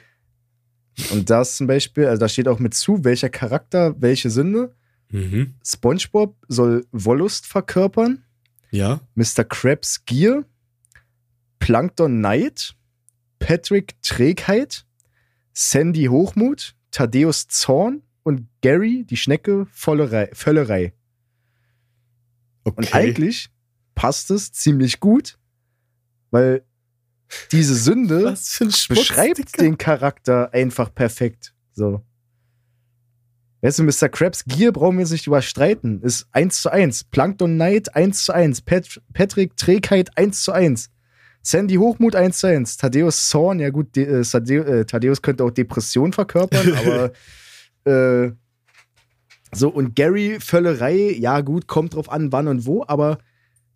[1.13, 4.75] Und da ist zum Beispiel, also da steht auch mit zu, welcher Charakter welche Sünde.
[5.11, 5.55] Mhm.
[5.65, 8.25] SpongeBob soll Wollust verkörpern,
[8.71, 9.01] Ja.
[9.15, 9.45] Mr.
[9.45, 10.45] Krabs Gier,
[11.59, 12.75] Plankton Neid,
[13.39, 14.85] Patrick Trägheit,
[15.53, 20.93] Sandy Hochmut, Thaddeus Zorn und Gary, die Schnecke, Vollerei, Völlerei.
[22.65, 22.77] Okay.
[22.77, 23.51] Und eigentlich
[23.95, 25.39] passt es ziemlich gut,
[26.31, 26.65] weil
[27.53, 28.37] diese Sünde
[28.89, 31.55] beschreibt den Charakter einfach perfekt.
[31.73, 32.03] So.
[33.63, 34.11] Weißt du, Mr.
[34.11, 36.03] Krabs Gier brauchen wir uns nicht überstreiten.
[36.03, 37.05] Ist 1 zu 1.
[37.05, 38.61] Plankton Knight 1 zu 1.
[38.63, 40.91] Pat Patrick Trägheit 1 zu 1.
[41.41, 42.77] Sandy Hochmut 1 zu 1.
[42.77, 47.13] Thaddeus Zorn, ja gut, De äh, äh, Thaddeus könnte auch Depression verkörpern, aber
[47.91, 48.33] äh,
[49.55, 53.19] so, und Gary Völlerei, ja gut, kommt drauf an, wann und wo, aber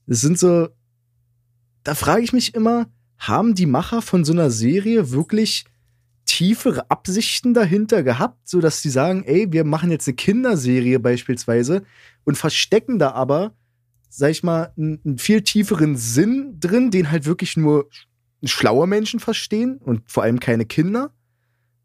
[0.06, 0.68] es sind so,
[1.84, 2.86] da frage ich mich immer,
[3.18, 5.64] haben die Macher von so einer Serie wirklich
[6.24, 11.82] tiefere Absichten dahinter gehabt, so dass sie sagen, ey, wir machen jetzt eine Kinderserie beispielsweise
[12.24, 13.54] und verstecken da aber,
[14.08, 17.88] sag ich mal, einen, viel tieferen Sinn drin, den halt wirklich nur
[18.44, 21.12] schlaue Menschen verstehen und vor allem keine Kinder?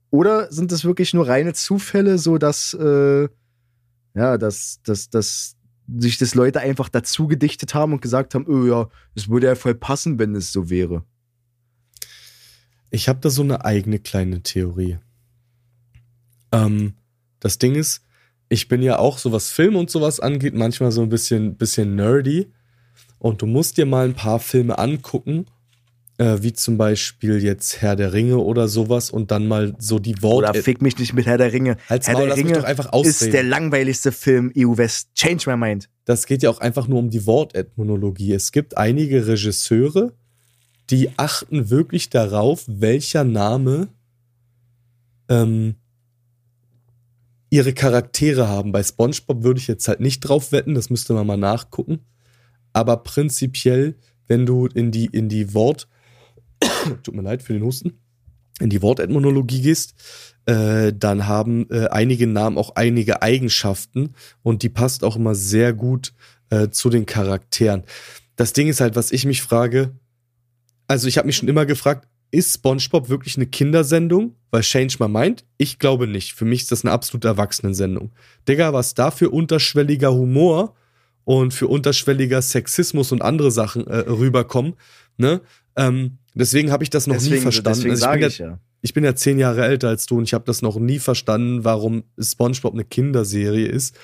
[0.10, 3.30] Oder sind es wirklich nur reine Zufälle, so dass, äh,
[4.16, 5.56] ja, dass, dass, dass
[5.88, 9.56] sich das Leute einfach dazu gedichtet haben und gesagt haben, oh ja, es würde ja
[9.56, 11.04] voll passen, wenn es so wäre.
[12.90, 15.00] Ich habe da so eine eigene kleine Theorie.
[16.52, 16.94] Ähm,
[17.40, 18.06] das Ding ist,
[18.50, 21.96] ich bin ja auch so was Film und sowas angeht, manchmal so ein bisschen, bisschen
[21.96, 22.52] nerdy.
[23.18, 25.48] Und du musst dir mal ein paar Filme angucken,
[26.18, 30.22] äh, wie zum Beispiel jetzt Herr der Ringe oder sowas und dann mal so die
[30.22, 30.50] Worte.
[30.50, 31.78] Oder fick mich nicht mit Herr der Ringe.
[31.90, 35.10] Halt's Herr Maul, der Ringe doch einfach ist der langweiligste Film EU West.
[35.16, 35.90] Change my mind.
[36.06, 38.34] das geht ja auch einfach nur um die Wortetymologie.
[38.34, 40.14] Es gibt einige Regisseure,
[40.90, 43.88] die achten wirklich darauf, welcher Name
[45.30, 45.76] ähm,
[47.50, 48.72] ihre Charaktere haben.
[48.72, 52.00] Bei SpongeBob würde ich jetzt halt nicht drauf wetten, das müsste man mal nachgucken.
[52.74, 53.96] Aber prinzipiell,
[54.28, 55.88] wenn du in die, in die Wort,
[57.04, 58.00] tut mir leid für den Husten,
[58.60, 59.96] in die Wortetymologie gehst,
[60.46, 65.74] äh, dann haben äh, einige Namen auch einige Eigenschaften und die passt auch immer sehr
[65.74, 66.14] gut
[66.50, 67.84] äh, zu den Charakteren.
[68.36, 69.92] Das Ding ist halt, was ich mich frage,
[70.88, 74.36] also ich habe mich schon immer gefragt, ist SpongeBob wirklich eine Kindersendung?
[74.50, 75.46] Weil Change My Mind?
[75.58, 76.34] Ich glaube nicht.
[76.34, 78.12] Für mich ist das eine absolute Erwachsenensendung.
[78.48, 80.74] Digga, was da für unterschwelliger Humor
[81.26, 84.74] und für unterschwelliger Sexismus und andere Sachen äh, rüberkommen,
[85.18, 85.42] ne?
[85.76, 87.90] Ähm, deswegen habe ich das noch nie deswegen verstanden.
[87.90, 88.60] deswegen Also ich, bin sage ja, ich ja.
[88.82, 91.64] ich bin ja zehn Jahre älter als du und ich habe das noch nie verstanden,
[91.64, 93.96] warum SpongeBob eine Kinderserie ist.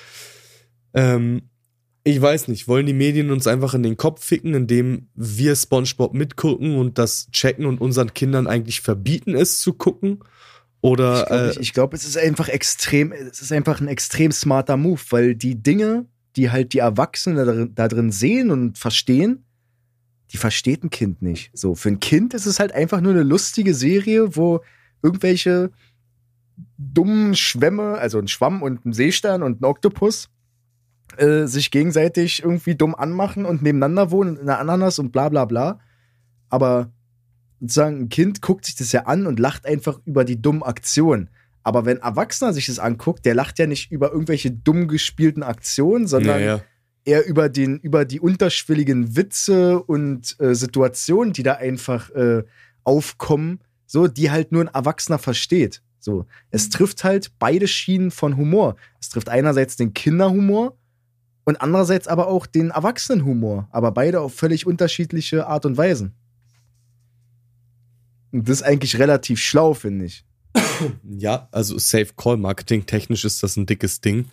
[0.94, 1.42] Ähm,
[2.02, 6.14] ich weiß nicht, wollen die Medien uns einfach in den Kopf ficken, indem wir SpongeBob
[6.14, 10.20] mitgucken und das checken und unseren Kindern eigentlich verbieten, es zu gucken?
[10.80, 13.88] Oder Ich glaube, äh, ich, ich glaub, es ist einfach extrem, es ist einfach ein
[13.88, 18.50] extrem smarter Move, weil die Dinge, die halt die Erwachsenen da drin, da drin sehen
[18.50, 19.44] und verstehen,
[20.30, 21.50] die versteht ein Kind nicht.
[21.54, 24.60] So, für ein Kind ist es halt einfach nur eine lustige Serie, wo
[25.02, 25.70] irgendwelche
[26.78, 30.28] dummen Schwämme, also ein Schwamm und ein Seestern und ein Oktopus,
[31.16, 35.44] äh, sich gegenseitig irgendwie dumm anmachen und nebeneinander wohnen in einer Ananas und bla bla
[35.44, 35.80] bla.
[36.48, 36.92] Aber
[37.60, 41.30] sozusagen ein Kind guckt sich das ja an und lacht einfach über die dummen Aktionen.
[41.62, 45.42] Aber wenn ein Erwachsener sich das anguckt, der lacht ja nicht über irgendwelche dumm gespielten
[45.42, 46.62] Aktionen, sondern ja, ja.
[47.04, 52.44] Eher über, den, über die unterschwelligen Witze und äh, Situationen, die da einfach äh,
[52.84, 55.82] aufkommen, so, die halt nur ein Erwachsener versteht.
[55.98, 58.76] So, es trifft halt beide Schienen von Humor.
[59.00, 60.76] Es trifft einerseits den Kinderhumor
[61.44, 66.14] und andererseits aber auch den Erwachsenenhumor, aber beide auf völlig unterschiedliche Art und Weisen.
[68.32, 70.24] Und das ist eigentlich relativ schlau, finde ich.
[71.04, 74.30] Ja, also Safe Call Marketing technisch ist das ein dickes Ding,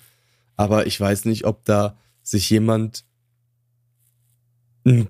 [0.56, 3.06] aber ich weiß nicht, ob da sich jemand
[4.84, 5.04] mm,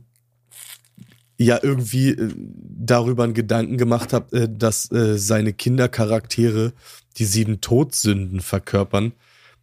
[1.38, 6.74] ja irgendwie äh, darüber einen Gedanken gemacht hat, äh, dass äh, seine Kindercharaktere
[7.18, 9.14] die sieben Todsünden verkörpern.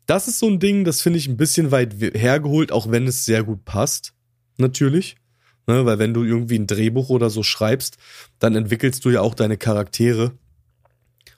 [0.07, 3.07] Das ist so ein Ding, das finde ich ein bisschen weit we- hergeholt, auch wenn
[3.07, 4.12] es sehr gut passt,
[4.59, 5.17] natürlich.
[5.67, 7.97] Ne, weil wenn du irgendwie ein Drehbuch oder so schreibst,
[8.38, 10.33] dann entwickelst du ja auch deine Charaktere.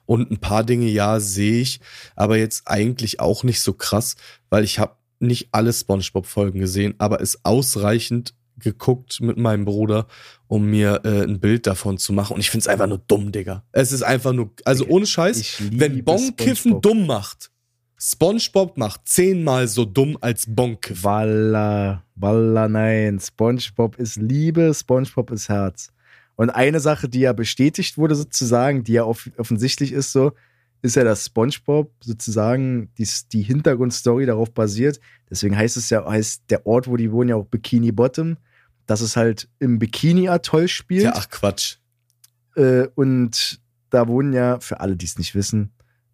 [0.05, 1.79] Und ein paar Dinge, ja, sehe ich,
[2.15, 4.17] aber jetzt eigentlich auch nicht so krass,
[4.49, 10.07] weil ich habe nicht alle SpongeBob-Folgen gesehen, aber es ausreichend geguckt mit meinem Bruder,
[10.47, 12.33] um mir äh, ein Bild davon zu machen.
[12.33, 13.63] Und ich find's einfach nur dumm, Digga.
[13.71, 17.51] Es ist einfach nur, also ohne Scheiß, wenn Bonkiffen dumm macht,
[17.99, 21.03] SpongeBob macht zehnmal so dumm als Bonkiff.
[21.03, 23.19] Walla, Walla, nein.
[23.19, 25.91] SpongeBob ist Liebe, SpongeBob ist Herz.
[26.35, 30.33] Und eine Sache, die ja bestätigt wurde, sozusagen, die ja off offensichtlich ist, so,
[30.87, 34.99] ist ja, dass SpongeBob sozusagen die, die Hintergrundstory darauf basiert.
[35.29, 38.37] Deswegen heißt es ja, heißt der Ort, wo die wohnen, ja auch Bikini Bottom,
[38.85, 41.03] dass es halt im Bikini-Atoll spielt.
[41.03, 41.77] Ja, ach Quatsch.
[42.55, 45.71] Äh, und da wohnen ja, für alle, die es nicht wissen,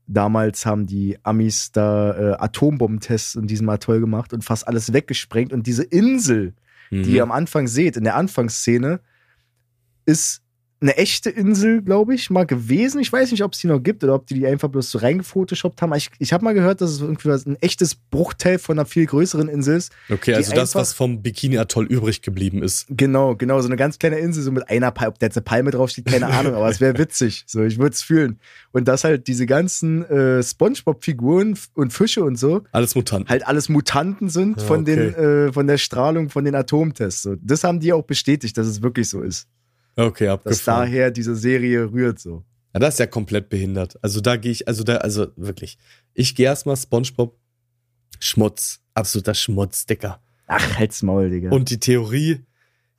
[0.08, 5.54] damals haben die Amis da äh, Atombombentests in diesem Atoll gemacht und fast alles weggesprengt.
[5.54, 6.54] Und diese Insel,
[6.92, 7.16] die Mhm.
[7.16, 9.00] ihr am Anfang seht, in der Anfangsszene,
[10.06, 10.43] ist
[10.84, 13.00] eine echte Insel, glaube ich, mal gewesen.
[13.00, 14.98] Ich weiß nicht, ob es die noch gibt oder ob die die einfach bloß so
[15.00, 15.94] reingefotoshoppt haben.
[15.96, 19.06] Ich, ich habe mal gehört, dass es irgendwie was- ein echtes Bruchteil von einer viel
[19.06, 19.92] größeren Insel ist.
[20.12, 22.86] Okay, also das, was vom Bikini-Atoll übrig geblieben ist.
[22.90, 25.44] Genau, genau, so eine ganz kleine Insel, so mit einer Palme, ob da jetzt eine
[25.44, 27.44] Palme draufsteht, keine Ahnung, aber es wäre witzig.
[27.48, 28.40] So, ich würde es fühlen.
[28.74, 33.30] Und dass halt diese ganzen äh, Spongebob-Figuren und Fische und so Alles Mutanten.
[33.30, 35.22] halt alles Mutanten sind Ja, von, den, okay.
[35.48, 37.24] äh, von der Strahlung, von den Atomtests.
[37.24, 37.36] So.
[37.42, 39.48] Das haben die auch bestätigt, dass es wirklich so ist.
[39.96, 40.86] Okay, Dass abgefahren.
[40.92, 42.44] daher diese Serie rührt so.
[42.74, 43.98] Ja, das ist ja komplett behindert.
[44.02, 45.78] Also da gehe ich, also da, also wirklich.
[46.14, 47.38] Ich gehe erstmal SpongeBob
[48.20, 48.82] Schmutz.
[48.96, 50.22] Absoluter Schmutz, Dicker.
[50.48, 51.52] Ach, halt's Maul, Digga.
[51.52, 52.42] Und die Theorie,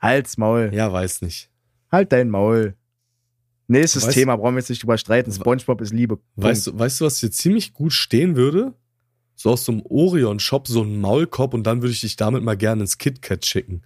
[0.01, 0.71] halt's Maul.
[0.73, 1.51] ja, weiß nicht.
[1.91, 2.75] Halt dein Maul.
[3.67, 5.33] Nächstes Weißt- Thema, brauchen wir jetzt nicht drüber streiten.
[5.33, 6.19] Spongebob ist Liebe.
[6.37, 8.75] Weißt du, weißt du, was hier ziemlich gut stehen würde?
[9.37, 12.57] So aus so einem Orion-Shop, so ein Maulkorb und dann würde ich dich damit mal
[12.57, 13.83] gerne ins KitKat schicken.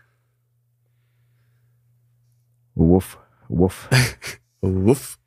[2.79, 3.89] Wuff, wuff.
[4.61, 5.19] Wuff.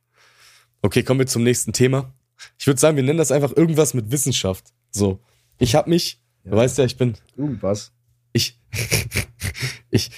[0.81, 2.13] Okay, kommen wir zum nächsten Thema.
[2.57, 4.73] Ich würde sagen, wir nennen das einfach irgendwas mit Wissenschaft.
[4.89, 5.19] So.
[5.57, 6.51] Ich habe mich, Ja.
[6.51, 7.91] du weißt ja, ich bin, Irgendwas.
[8.31, 8.57] ich,
[9.89, 10.11] ich,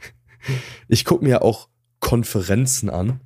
[0.88, 1.68] ich gucke mir ja auch
[2.00, 3.20] Konferenzen an.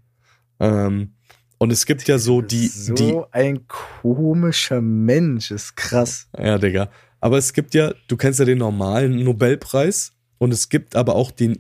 [0.61, 1.15] Ähm,
[1.59, 6.29] und es gibt ja so die, so die, ein komischer Mensch, ist krass.
[6.39, 6.91] ja, Digga.
[7.21, 11.31] Aber es gibt ja, du kennst ja den normalen Nobelpreis und es gibt aber auch
[11.33, 11.59] den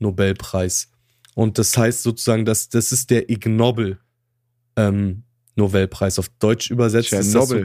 [0.00, 0.90] IG-Nobelpreis.
[1.34, 3.98] Und das heißt sozusagen, dass das ist der Ig Nobel
[4.76, 5.22] ähm,
[5.54, 6.18] Nobelpreis.
[6.18, 7.64] Auf Deutsch übersetzt ist das so.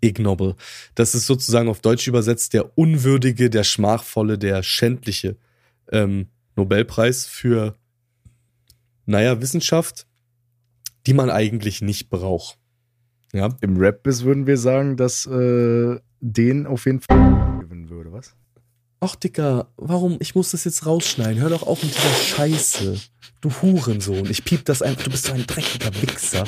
[0.00, 0.54] Ig Nobel.
[0.94, 5.36] Das ist sozusagen auf Deutsch übersetzt der unwürdige, der schmachvolle, der schändliche
[5.90, 7.76] ähm, Nobelpreis für,
[9.06, 10.06] naja, Wissenschaft,
[11.06, 12.58] die man eigentlich nicht braucht.
[13.32, 18.34] Ja, Im Rap-Biss würden wir sagen, dass äh, den auf jeden Fall gewinnen würde, was?
[19.02, 20.18] Ach, Dicker, warum?
[20.20, 21.40] Ich muss das jetzt rausschneiden.
[21.40, 23.00] Hör doch auf mit dieser Scheiße.
[23.40, 24.28] Du Hurensohn.
[24.30, 25.04] Ich piep das einfach.
[25.04, 26.44] Du bist so ein dreckiger Wichser.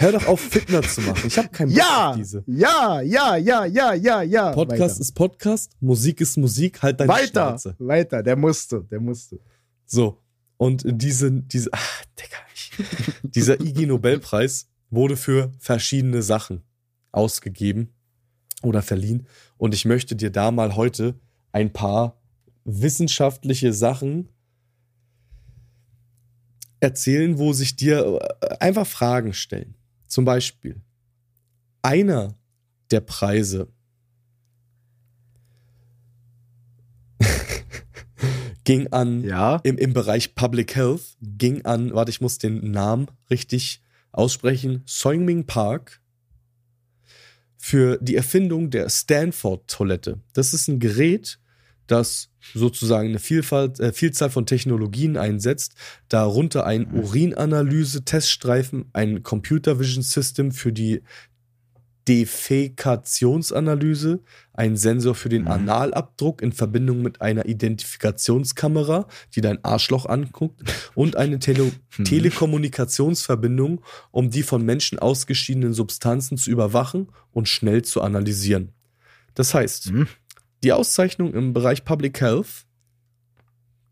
[0.00, 1.26] Hör, doch auf, Fitner zu machen.
[1.28, 2.10] Ich habe keinen Bock Ja!
[2.10, 2.42] auf diese.
[2.46, 4.50] Ja, ja, ja, ja, ja, ja.
[4.52, 5.00] Podcast weiter.
[5.00, 6.82] ist Podcast, Musik ist Musik.
[6.82, 7.76] Halt deine weiter, Schnauze.
[7.78, 8.22] weiter.
[8.24, 9.38] Der musste, der musste.
[9.86, 10.20] So.
[10.56, 12.72] Und diese, diese, ach, Digga, ich,
[13.22, 16.62] dieser IG Nobelpreis wurde für verschiedene Sachen
[17.12, 17.90] ausgegeben
[18.62, 19.26] oder verliehen.
[19.56, 21.14] Und ich möchte dir da mal heute
[21.58, 22.16] ein paar
[22.64, 24.28] wissenschaftliche Sachen
[26.78, 29.74] erzählen, wo sich dir äh, einfach Fragen stellen.
[30.06, 30.80] Zum Beispiel,
[31.82, 32.38] einer
[32.92, 33.66] der Preise
[38.64, 39.56] ging an Ja.
[39.64, 45.46] im, im Bereich Public Health ging an, warte, ich muss den Namen richtig aussprechen, Soingming
[45.46, 46.00] Park
[47.58, 50.20] für die Erfindung der Stanford-Toilette.
[50.32, 51.40] Das ist ein Gerät,
[51.88, 55.74] das sozusagen eine Vielfalt, äh, Vielzahl von Technologien einsetzt,
[56.08, 61.02] darunter ein Urinanalyse-Teststreifen, ein Computer Vision System für die
[62.06, 64.20] Defekationsanalyse,
[64.54, 65.48] ein Sensor für den Mhm.
[65.48, 70.62] Analabdruck in Verbindung mit einer Identifikationskamera, die dein Arschloch anguckt,
[70.94, 71.64] und eine Tele
[71.98, 72.04] Mhm.
[72.04, 78.72] Telekommunikationsverbindung, um die von Menschen ausgeschiedenen Substanzen zu überwachen und schnell zu analysieren.
[79.34, 80.06] Das heißt, Mhm.
[80.62, 82.66] Die Auszeichnung im Bereich Public Health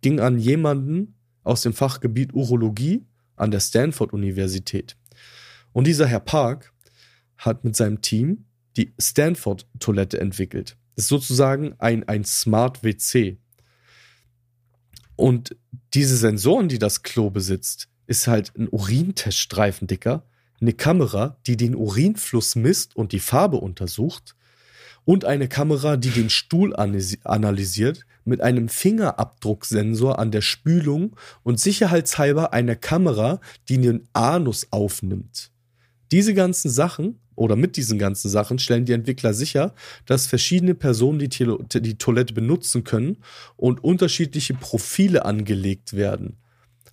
[0.00, 4.96] ging an jemanden aus dem Fachgebiet Urologie an der Stanford-Universität.
[5.72, 6.72] Und dieser Herr Park
[7.36, 10.76] hat mit seinem Team die Stanford-Toilette entwickelt.
[10.94, 13.38] Das ist sozusagen ein, ein Smart WC.
[15.14, 15.56] Und
[15.94, 20.26] diese Sensoren, die das Klo besitzt, ist halt ein Urinteststreifen dicker,
[20.60, 24.35] eine Kamera, die den Urinfluss misst und die Farbe untersucht
[25.06, 31.60] und eine Kamera, die den Stuhl analysi- analysiert, mit einem Fingerabdrucksensor an der Spülung und
[31.60, 35.52] sicherheitshalber eine Kamera, die den Anus aufnimmt.
[36.10, 39.74] Diese ganzen Sachen oder mit diesen ganzen Sachen stellen die Entwickler sicher,
[40.06, 43.18] dass verschiedene Personen die, Telo die Toilette benutzen können
[43.56, 46.36] und unterschiedliche Profile angelegt werden.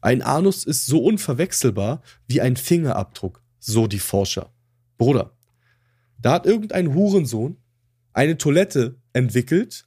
[0.02, 4.52] Ein Anus ist so unverwechselbar wie ein Fingerabdruck, so die Forscher.
[4.98, 5.32] Bruder,
[6.20, 7.58] da hat irgendein Hurensohn
[8.14, 9.86] eine Toilette entwickelt,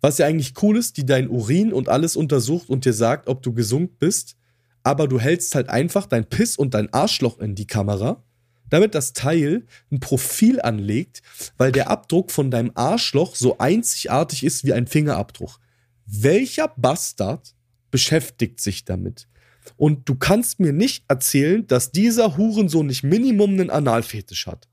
[0.00, 3.42] was ja eigentlich cool ist, die dein Urin und alles untersucht und dir sagt, ob
[3.42, 4.36] du gesund bist
[4.82, 8.22] aber du hältst halt einfach dein Piss und dein Arschloch in die Kamera,
[8.68, 11.22] damit das Teil ein Profil anlegt,
[11.56, 15.58] weil der Abdruck von deinem Arschloch so einzigartig ist wie ein Fingerabdruck.
[16.06, 17.54] Welcher Bastard
[17.90, 19.28] beschäftigt sich damit?
[19.76, 24.68] Und du kannst mir nicht erzählen, dass dieser Hurensohn nicht Minimum einen Analfetisch hat.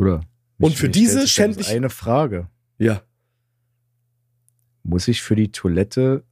[0.00, 0.22] Bruder.
[0.58, 1.68] Und für diese schändlich.
[1.68, 2.48] Eine Frage.
[2.78, 3.02] Ja.
[4.82, 6.24] Muss ich für die Toilette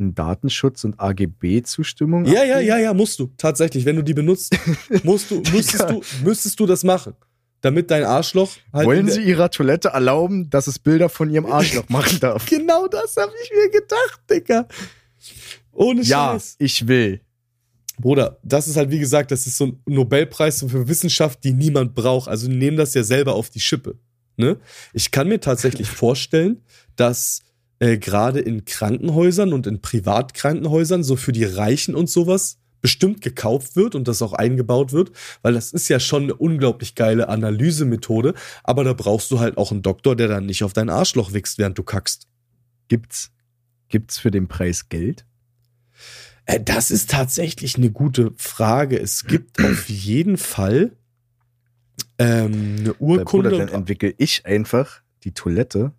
[0.00, 2.24] einen Datenschutz- und AGB-Zustimmung?
[2.24, 3.30] Ja, ja, ja, ja, musst du.
[3.36, 4.58] Tatsächlich, wenn du die benutzt,
[5.04, 7.14] musst du, müsstest du, müsstest du das machen.
[7.60, 8.86] Damit dein Arschloch halt.
[8.86, 12.44] Wollen Sie Ihrer Toilette erlauben, dass es Bilder von Ihrem Arschloch machen darf?
[12.46, 14.66] genau das habe ich mir gedacht, Dicker.
[15.70, 16.56] Ohne ja, Scheiß.
[16.58, 17.20] Ja, ich will.
[18.00, 21.94] Bruder, das ist halt, wie gesagt, das ist so ein Nobelpreis für Wissenschaft, die niemand
[21.94, 22.28] braucht.
[22.28, 23.96] Also die nehmen das ja selber auf die Schippe.
[24.36, 24.58] Ne?
[24.92, 26.62] Ich kann mir tatsächlich vorstellen,
[26.96, 27.40] dass
[27.78, 33.76] äh, gerade in Krankenhäusern und in Privatkrankenhäusern, so für die Reichen und sowas, bestimmt gekauft
[33.76, 38.34] wird und das auch eingebaut wird, weil das ist ja schon eine unglaublich geile Analysemethode,
[38.62, 41.56] aber da brauchst du halt auch einen Doktor, der dann nicht auf dein Arschloch wächst,
[41.56, 42.26] während du kackst.
[42.88, 43.30] Gibt's,
[43.88, 45.24] gibt's für den Preis Geld?
[46.46, 48.98] Äh, das ist tatsächlich eine gute Frage.
[48.98, 50.96] Es gibt auf jeden Fall
[52.18, 53.50] ähm, eine Urkunde.
[53.50, 55.92] Bruder, dann entwickle ich einfach die Toilette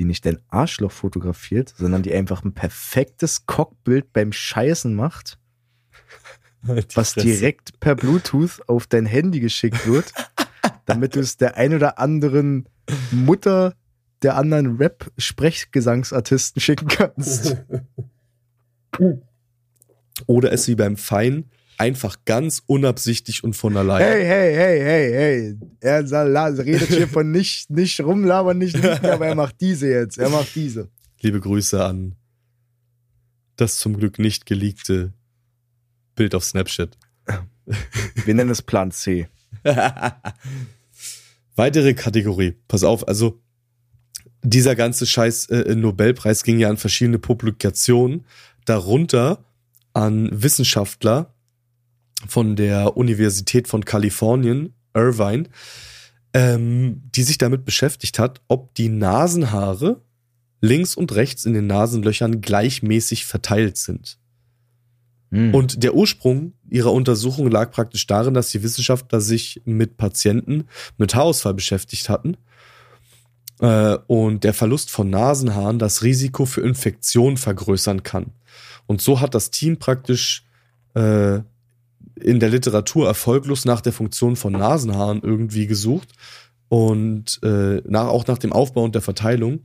[0.00, 5.38] die nicht dein Arschloch fotografiert, sondern die einfach ein perfektes Cockbild beim Scheißen macht,
[6.62, 10.12] was direkt per Bluetooth auf dein Handy geschickt wird,
[10.86, 12.66] damit du es der ein oder anderen
[13.12, 13.74] Mutter
[14.22, 17.56] der anderen Rap-Sprechgesangsartisten schicken kannst.
[20.26, 21.44] Oder es wie beim Fein
[21.78, 24.04] einfach ganz unabsichtlich und von alleine.
[24.04, 25.58] Hey, hey, hey, hey, hey.
[25.80, 30.18] Er redet hier von nicht, nicht rumlabern, nicht liegen, aber er macht diese jetzt.
[30.18, 30.88] Er macht diese.
[31.20, 32.16] Liebe Grüße an
[33.60, 35.12] das zum Glück nicht geleakte
[36.14, 36.96] Bild auf Snapchat.
[38.24, 39.28] Wir nennen es Plan C.
[41.56, 42.56] Weitere Kategorie.
[42.68, 43.40] Pass auf, also
[44.42, 48.24] dieser ganze Scheiß äh, Nobelpreis ging ja an verschiedene Publikationen,
[48.70, 49.44] darunter
[49.92, 51.34] an Wissenschaftler,
[52.26, 55.48] von der Universität von Kalifornien, Irvine,
[56.34, 60.02] ähm, die sich damit beschäftigt hat, ob die Nasenhaare
[60.60, 64.18] links und rechts in den Nasenlöchern gleichmäßig verteilt sind.
[65.30, 65.54] Hm.
[65.54, 70.64] Und der Ursprung ihrer Untersuchung lag praktisch darin, dass die Wissenschaftler sich mit Patienten
[70.98, 72.36] mit Haarausfall beschäftigt hatten
[73.60, 78.32] äh, und der Verlust von Nasenhaaren das Risiko für Infektion vergrößern kann.
[78.86, 80.44] Und so hat das Team praktisch
[80.94, 81.40] äh,
[82.20, 86.12] in der Literatur erfolglos nach der Funktion von Nasenhaaren irgendwie gesucht
[86.68, 89.60] und äh, nach, auch nach dem Aufbau und der Verteilung.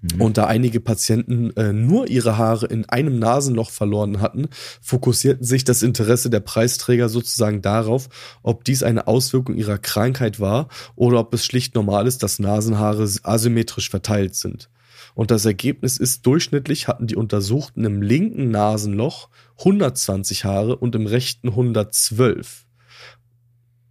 [0.00, 0.20] Mhm.
[0.20, 4.48] Und da einige Patienten äh, nur ihre Haare in einem Nasenloch verloren hatten,
[4.80, 8.08] fokussierten sich das Interesse der Preisträger sozusagen darauf,
[8.42, 13.08] ob dies eine Auswirkung ihrer Krankheit war oder ob es schlicht normal ist, dass Nasenhaare
[13.22, 14.70] asymmetrisch verteilt sind.
[15.14, 21.06] Und das Ergebnis ist, durchschnittlich hatten die Untersuchten im linken Nasenloch 120 Haare und im
[21.06, 22.64] rechten 112.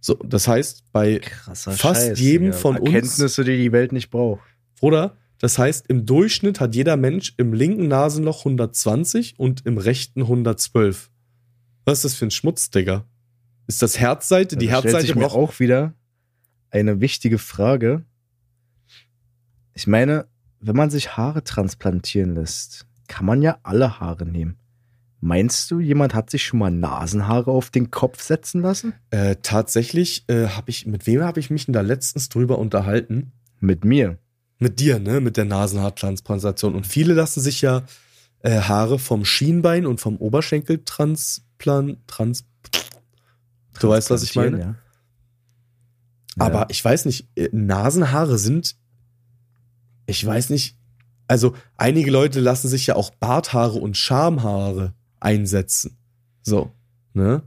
[0.00, 2.52] So, das heißt, bei Krasser fast Scheiß, jedem ja.
[2.52, 2.86] von uns.
[2.86, 4.40] Erkenntnisse, die die Welt nicht braucht.
[4.80, 5.16] Oder?
[5.40, 11.10] Das heißt, im Durchschnitt hat jeder Mensch im linken Nasenloch 120 und im rechten 112.
[11.86, 13.06] Was ist das für ein Schmutz, Digga?
[13.66, 14.58] Ist das Herzseite?
[14.58, 15.94] Die Herzseite stellt sich mir auch wieder
[16.70, 18.04] eine wichtige Frage.
[19.72, 20.26] Ich meine,
[20.60, 24.56] wenn man sich Haare transplantieren lässt, kann man ja alle Haare nehmen.
[25.22, 28.92] Meinst du, jemand hat sich schon mal Nasenhaare auf den Kopf setzen lassen?
[29.10, 33.32] Äh, tatsächlich äh, habe ich, mit wem habe ich mich denn da letztens drüber unterhalten?
[33.58, 34.18] Mit mir.
[34.60, 35.20] Mit dir, ne?
[35.20, 36.76] Mit der Nasenhaartransplantation.
[36.76, 37.82] Und viele lassen sich ja
[38.40, 42.44] äh, Haare vom Schienbein und vom Oberschenkel transplant, trans.
[43.80, 44.60] Du weißt, was ich meine?
[44.60, 44.74] Ja.
[46.38, 46.66] Aber ja.
[46.70, 48.76] ich weiß nicht, äh, Nasenhaare sind
[50.10, 50.76] ich weiß nicht,
[51.26, 55.96] also einige Leute lassen sich ja auch Barthaare und Schamhaare einsetzen.
[56.42, 56.72] So,
[57.14, 57.42] ne?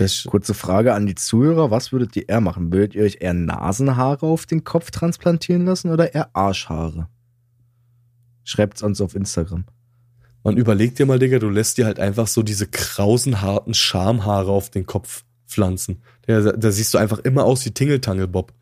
[0.00, 2.72] Das Kurze Frage an die Zuhörer, was würdet ihr eher machen?
[2.72, 7.06] Würdet ihr euch eher Nasenhaare auf den Kopf transplantieren lassen oder eher Arschhaare?
[8.42, 9.64] Schreibt es uns auf Instagram.
[10.42, 14.50] Man überlegt dir mal, Digga, du lässt dir halt einfach so diese krausen, harten Schamhaare
[14.50, 16.00] auf den Kopf pflanzen.
[16.26, 18.54] Da, da siehst du einfach immer aus wie Tingeltangel, Bob.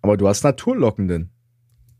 [0.00, 1.28] Aber du hast Naturlocken denn.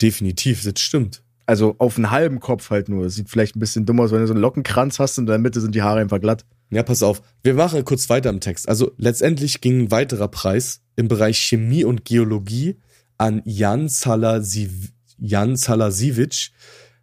[0.00, 1.22] Definitiv, das stimmt.
[1.44, 3.10] Also auf einen halben Kopf halt nur.
[3.10, 5.38] Sieht vielleicht ein bisschen dumm aus, wenn du so einen Lockenkranz hast und in der
[5.38, 6.46] Mitte sind die Haare einfach glatt.
[6.70, 7.22] Ja, pass auf.
[7.42, 8.68] Wir machen kurz weiter im Text.
[8.68, 12.76] Also letztendlich ging ein weiterer Preis im Bereich Chemie und Geologie
[13.18, 16.50] an Jan, Salasiv Jan Salasiewicz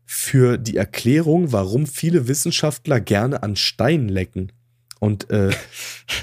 [0.05, 4.51] für die Erklärung, warum viele Wissenschaftler gerne an Stein lecken.
[4.99, 5.51] Und äh,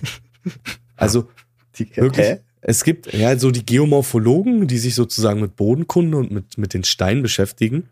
[0.96, 1.28] also
[1.78, 2.40] Die, wirklich, Hä?
[2.60, 6.84] es gibt ja so die Geomorphologen, die sich sozusagen mit Bodenkunde und mit, mit den
[6.84, 7.88] Steinen beschäftigen.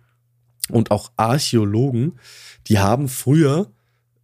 [0.68, 2.18] Und auch Archäologen,
[2.66, 3.70] die haben früher,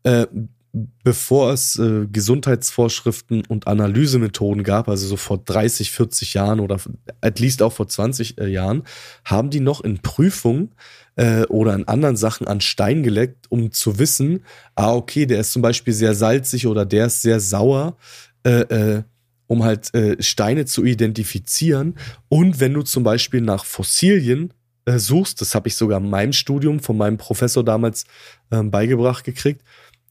[0.03, 0.27] äh,
[0.73, 6.79] bevor es äh, Gesundheitsvorschriften und Analysemethoden gab, also so vor 30, 40 Jahren oder
[7.21, 8.85] at least auch vor 20 äh, Jahren,
[9.25, 10.75] haben die noch in Prüfungen
[11.17, 14.45] äh, oder in anderen Sachen an Stein geleckt, um zu wissen,
[14.75, 17.97] ah, okay, der ist zum Beispiel sehr salzig oder der ist sehr sauer.
[18.45, 19.03] Äh, äh,
[19.47, 21.97] um halt äh, Steine zu identifizieren.
[22.31, 24.55] Und wenn du zum Beispiel nach Fossilien
[24.89, 28.07] suchst, das habe ich sogar in meinem Studium von meinem Professor damals
[28.51, 29.63] ähm, beigebracht gekriegt,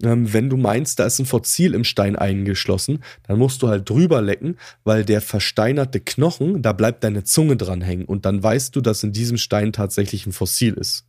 [0.04, 3.90] ähm, wenn du meinst, da ist ein Fossil im Stein eingeschlossen, dann musst du halt
[3.90, 8.76] drüber lecken, weil der versteinerte Knochen, da bleibt deine Zunge dran hängen und dann weißt
[8.76, 11.06] du, dass in diesem Stein tatsächlich ein Fossil ist.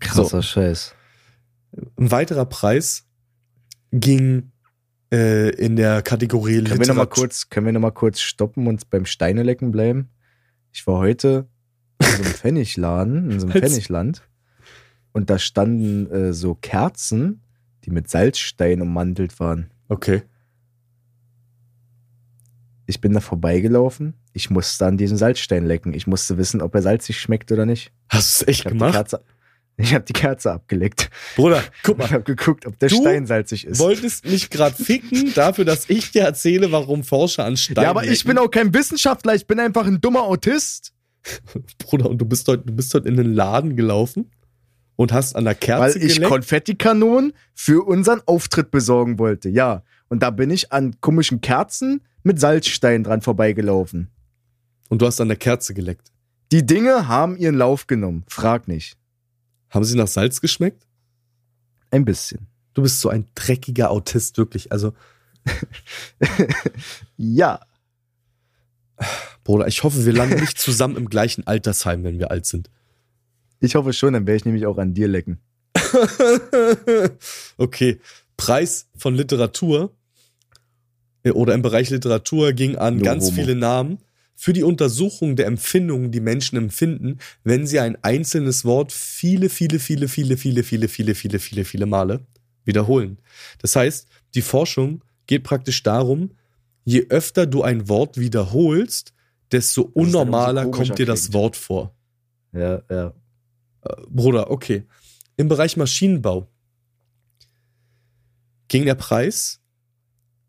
[0.00, 0.94] Krasser Scheiß.
[1.96, 3.04] Ein weiterer Preis
[3.92, 4.50] ging
[5.12, 8.20] äh, in der Kategorie Können wir noch mal Literatur- kurz, können wir noch mal kurz
[8.20, 10.08] stoppen und beim Steinelecken bleiben?
[10.72, 11.48] Ich war heute
[12.00, 14.22] in so einem Pfennigladen, in so einem Pfennigland.
[15.12, 17.42] Und da standen äh, so Kerzen,
[17.84, 19.70] die mit Salzstein ummantelt waren.
[19.88, 20.22] Okay.
[22.86, 24.14] Ich bin da vorbeigelaufen.
[24.32, 25.94] Ich musste an diesen Salzstein lecken.
[25.94, 27.92] Ich musste wissen, ob er salzig schmeckt oder nicht.
[28.08, 28.94] Hast du es echt Ich habe die, gemacht?
[28.94, 29.24] Kerze-
[29.76, 31.08] ich hab die Kerze abgeleckt.
[31.36, 32.10] Bruder, guck Ich mal.
[32.10, 33.78] habe geguckt, ob der Du Stein salzig ist.
[33.78, 38.04] Wolltest mich gerade ficken dafür, dass ich dir erzähle, warum Forscher an Stein Ja, aber
[38.04, 39.34] ich bin auch kein Wissenschaftler.
[39.34, 40.92] Ich bin einfach ein dummer Autist.
[41.78, 44.30] Bruder, und du bist heute, du bist heute in den Laden gelaufen
[45.00, 46.30] und hast an der Kerze Weil ich geleckt.
[46.30, 49.48] Konfettikanonen für unseren Auftritt besorgen wollte.
[49.48, 49.82] Ja.
[50.10, 54.10] Und da bin ich an komischen Kerzen mit Salzstein dran vorbeigelaufen.
[54.90, 56.12] Und du hast an der Kerze geleckt.
[56.52, 58.24] Die Dinge haben ihren Lauf genommen.
[58.28, 58.98] Frag nicht.
[59.70, 60.86] Haben sie nach Salz geschmeckt?
[61.90, 62.48] Ein bisschen.
[62.74, 64.70] Du bist so ein dreckiger Autist, wirklich.
[64.70, 64.92] Also,
[67.16, 67.60] Ja.
[69.44, 72.68] Bruder, ich hoffe, wir landen nicht zusammen im gleichen Altersheim, wenn wir alt sind.
[73.60, 75.38] Ich hoffe schon, dann werde ich nämlich auch an dir lecken.
[77.56, 78.00] okay.
[78.36, 79.94] Preis von Literatur
[81.22, 83.34] äh, oder im Bereich Literatur ging an No ganz homo.
[83.34, 83.98] viele Namen
[84.34, 89.78] für die Untersuchung der Empfindungen, die Menschen empfinden, wenn sie ein einzelnes Wort viele, viele,
[89.78, 92.20] viele, viele, viele, viele, viele, viele, viele, viele Male
[92.64, 93.18] wiederholen.
[93.58, 96.30] Das heißt, die Forschung geht praktisch darum,
[96.84, 99.12] je öfter du ein Wort wiederholst,
[99.52, 101.34] desto unnormaler kommt dir das.
[101.34, 101.94] Wort vor.
[102.52, 103.12] Ja, ja.
[104.08, 104.84] Bruder, okay.
[105.36, 106.48] Im Bereich Maschinenbau
[108.68, 109.60] ging der Preis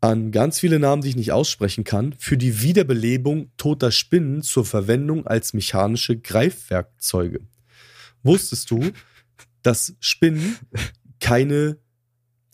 [0.00, 4.64] an ganz viele Namen, die ich nicht aussprechen kann, für die Wiederbelebung toter Spinnen zur
[4.64, 7.40] Verwendung als mechanische Greifwerkzeuge.
[8.24, 8.90] Wusstest du,
[9.62, 10.56] dass Spinnen
[11.20, 11.78] keine,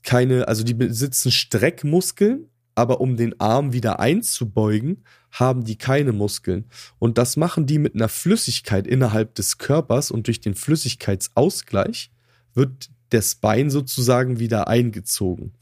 [0.03, 5.03] keine, also die besitzen Streckmuskeln, aber um den Arm wieder einzubeugen,
[5.33, 6.65] haben die keine Muskeln.
[7.01, 12.13] Und das machen die mit einer Flüssigkeit innerhalb des Körpers und durch den Flüssigkeitsausgleich
[12.55, 15.55] wird das Bein sozusagen wieder eingezogen.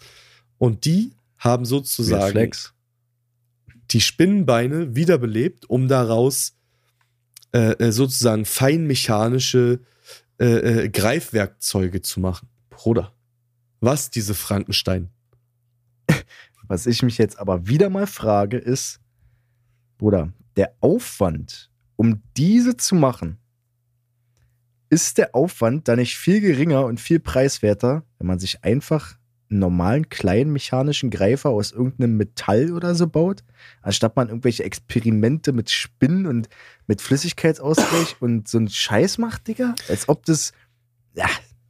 [0.59, 2.75] Und die haben sozusagen Flex.
[3.91, 6.55] die Spinnenbeine wiederbelebt, um daraus
[7.53, 9.81] äh, äh, sozusagen feinmechanische
[10.39, 12.49] äh, äh, Greifwerkzeuge zu machen.
[12.69, 13.15] Bruder,
[13.81, 15.09] was diese Frankenstein?
[16.69, 19.01] Was ich mich jetzt aber wieder mal frage, ist,
[19.99, 23.39] Bruder, der Aufwand, um diese zu machen,
[24.91, 29.17] ist der Aufwand da nicht viel geringer und viel preiswerter, wenn man sich einfach
[29.49, 33.45] einen normalen kleinen mechanischen Greifer aus irgendeinem Metall oder so baut,
[33.83, 36.49] anstatt man irgendwelche Experimente mit Spinnen und
[36.87, 39.75] mit Flüssigkeitsausgleich und so einen Scheiß macht, Digga?
[39.89, 40.53] Als ob das,
[41.15, 41.29] ja,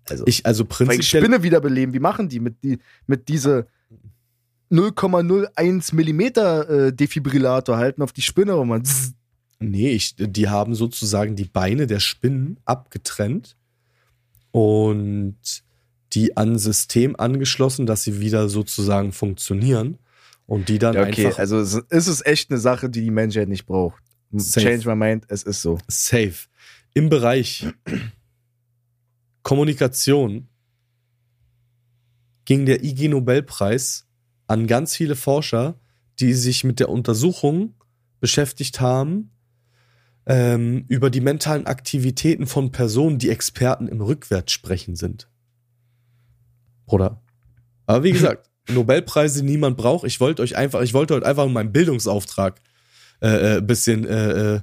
[0.09, 3.67] also Ich also prinzipiell Spinne wiederbeleben, wie machen die mit, die, mit diese
[4.71, 9.15] 0,01 Millimeter äh, Defibrillator halten auf die Spinne und man zzz.
[9.59, 13.57] Nee, ich, die haben sozusagen die Beine der Spinnen abgetrennt
[14.51, 15.37] und
[16.13, 19.99] die an ein System angeschlossen, dass sie wieder sozusagen funktionieren
[20.47, 23.11] und die dann Ja, okay, einfach also es es ist echt eine Sache, die die
[23.11, 24.03] Menschheit nicht braucht.
[24.33, 24.67] Safe.
[24.67, 25.79] Change my mind, es ist so.
[25.89, 26.49] safe
[26.97, 27.67] im Bereich
[29.43, 30.49] Kommunikation
[32.47, 34.06] ging der IG Nobelpreis
[34.47, 35.79] an ganz viele Forscher,
[36.19, 37.75] die sich mit der Untersuchung
[38.21, 39.31] beschäftigt haben
[40.27, 45.29] ähm, über die mentalen Aktivitäten von Personen, die Experten im Rückwärtssprechen sind.
[46.87, 47.23] Bruder.
[47.87, 50.05] Aber wie gesagt, Nobelpreise niemand braucht.
[50.07, 52.61] Ich wollte euch einfach, ich wollte heute einfach meinen Bildungsauftrag
[53.23, 54.61] äh, äh, bisschen äh, äh,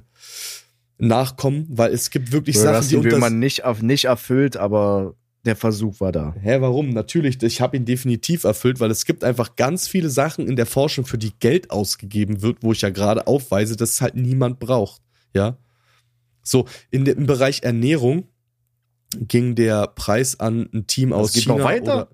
[0.98, 5.14] nachkommen, weil es gibt wirklich Oder Sachen, die man nicht, auf, nicht erfüllt, aber
[5.44, 6.34] der Versuch war da.
[6.40, 6.90] Hä, warum?
[6.90, 10.66] Natürlich, ich habe ihn definitiv erfüllt, weil es gibt einfach ganz viele Sachen in der
[10.66, 14.58] Forschung, für die Geld ausgegeben wird, wo ich ja gerade aufweise, dass es halt niemand
[14.58, 15.02] braucht.
[15.34, 15.58] Ja.
[16.42, 18.28] So, in dem, im Bereich Ernährung
[19.18, 22.08] ging der Preis an ein Team aus geht China noch weiter?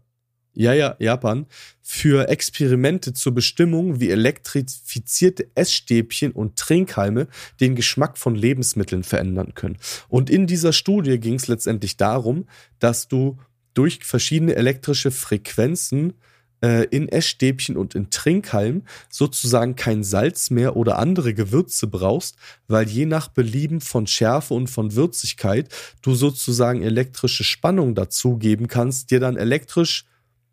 [0.54, 1.46] Ja, ja, Japan,
[1.80, 7.28] für Experimente zur Bestimmung, wie elektrifizierte Essstäbchen und Trinkhalme
[7.60, 9.78] den Geschmack von Lebensmitteln verändern können.
[10.08, 12.46] Und in dieser Studie ging es letztendlich darum,
[12.78, 13.38] dass du
[13.74, 16.14] durch verschiedene elektrische Frequenzen
[16.62, 22.36] äh, in Essstäbchen und in Trinkhalmen sozusagen kein Salz mehr oder andere Gewürze brauchst,
[22.68, 25.68] weil je nach Belieben von Schärfe und von Würzigkeit
[26.02, 30.04] du sozusagen elektrische Spannung dazugeben kannst, dir dann elektrisch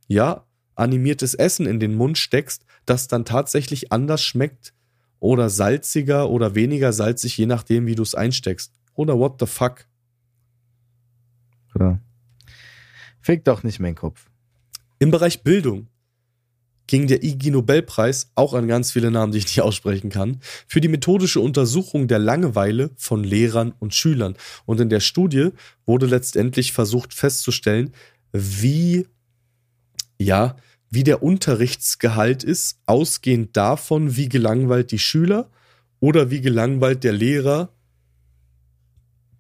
[0.08, 0.46] ja,
[0.76, 4.74] animiertes Essen in den Mund steckst, das dann tatsächlich anders schmeckt
[5.20, 8.72] oder salziger oder weniger salzig, je nachdem, wie du es einsteckst.
[8.94, 9.86] Oder what the fuck?
[11.80, 12.00] Ja.
[13.20, 14.30] Fick doch nicht mein Kopf.
[15.00, 15.88] Im Bereich Bildung
[16.88, 20.80] ging der IG Nobelpreis auch an ganz viele Namen, die ich nicht aussprechen kann, für
[20.80, 24.36] die methodische Untersuchung der Langeweile von Lehrern und Schülern.
[24.66, 25.50] Und in der Studie
[25.86, 27.92] wurde letztendlich versucht festzustellen,
[28.32, 29.06] wie
[30.20, 30.56] ja,
[30.90, 35.50] wie der Unterrichtsgehalt ist, ausgehend davon, wie gelangweilt die Schüler
[36.00, 37.74] oder wie gelangweilt der Lehrer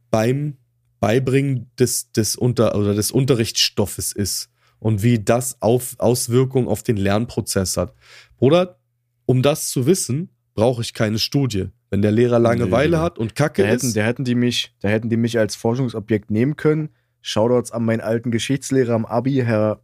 [0.09, 0.57] beim
[0.99, 4.49] Beibringen des, des, Unter oder des Unterrichtsstoffes ist
[4.79, 7.93] und wie das auf Auswirkungen auf den Lernprozess hat.
[8.37, 8.79] Bruder,
[9.25, 11.67] um das zu wissen, brauche ich keine Studie.
[11.89, 13.03] Wenn der Lehrer Langeweile Nee.
[13.03, 15.55] hat und Kacke Da hätten, ist, da hätten die mich, da hätten die mich als
[15.55, 16.89] Forschungsobjekt nehmen können.
[17.21, 19.81] Shoutouts an meinen alten Geschichtslehrer am Abi, Herr,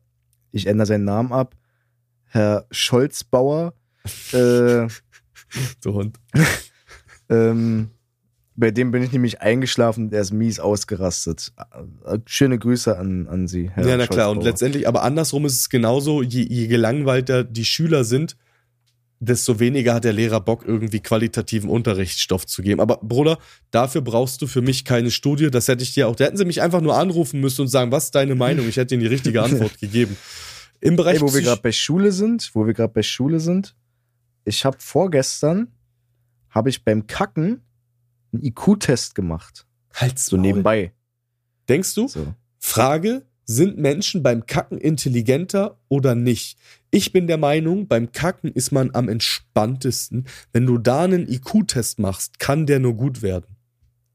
[0.53, 1.55] ich ändere seinen Namen ab,
[2.25, 3.73] Herr Scholzbauer.
[4.31, 4.87] äh,
[5.79, 6.19] so Hund.
[7.29, 7.89] ähm,
[8.55, 11.51] bei dem bin ich nämlich eingeschlafen, der ist mies ausgerastet.
[12.05, 14.29] Äh, Schöne Grüße an, an Sie, Herr Ja, na klar.
[14.29, 18.37] Und letztendlich, aber andersrum ist es genauso, je, je gelangweilter die Schüler sind,
[19.23, 22.79] desto weniger hat der Lehrer Bock, irgendwie qualitativen Unterrichtsstoff zu geben.
[22.81, 23.37] Aber Bruder,
[23.71, 25.49] dafür brauchst du für mich keine Studie.
[25.51, 26.15] Das hätte ich dir auch.
[26.15, 28.67] Da hätten sie mich einfach nur anrufen müssen und sagen, was ist deine Meinung?
[28.67, 30.17] Ich hätte ihnen die richtige Antwort gegeben.
[30.81, 33.75] Im Bereich Ey, wo wir gerade bei Schule sind, wo wir gerade bei Schule sind,
[34.45, 35.69] ich habe vorgestern,
[36.49, 37.61] habe ich beim Kacken
[38.33, 39.65] einen IQ-Test gemacht.
[39.93, 40.45] Halt's So Maul.
[40.47, 40.91] nebenbei.
[41.69, 42.07] Denkst du?
[42.07, 42.33] So.
[42.59, 46.57] Frage, sind Menschen beim Kacken intelligenter oder nicht?
[46.91, 50.25] Ich bin der Meinung, beim Kacken ist man am entspanntesten.
[50.51, 53.55] Wenn du da einen IQ-Test machst, kann der nur gut werden.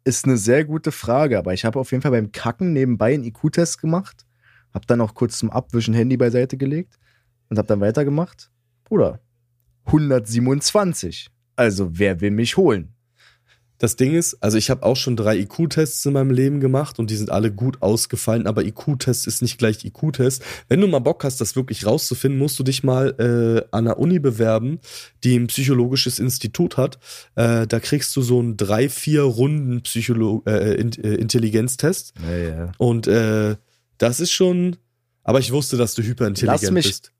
[0.04, 3.24] Ist eine sehr gute Frage, aber ich habe auf jeden Fall beim Kacken nebenbei einen
[3.24, 4.26] IQ-Test gemacht,
[4.72, 6.98] habe dann auch kurz zum Abwischen Handy beiseite gelegt
[7.48, 8.50] und habe dann weitergemacht.
[8.84, 9.20] Bruder,
[9.84, 11.28] 127.
[11.56, 12.94] Also wer will mich holen?
[13.78, 17.10] Das Ding ist, also ich habe auch schon drei IQ-Tests in meinem Leben gemacht und
[17.10, 20.42] die sind alle gut ausgefallen, aber IQ-Test ist nicht gleich IQ-Test.
[20.68, 23.98] Wenn du mal Bock hast, das wirklich rauszufinden, musst du dich mal äh, an einer
[23.98, 24.80] Uni bewerben,
[25.22, 26.98] die ein psychologisches Institut hat.
[27.36, 32.72] Äh, da kriegst du so einen drei, vier Runden Psycholo äh, äh, Intelligenztest Ja, ja.
[32.78, 33.54] und äh,
[33.98, 34.76] das ist schon.
[35.22, 37.12] Aber ich wusste, dass du hyperintelligent Lass mich- bist.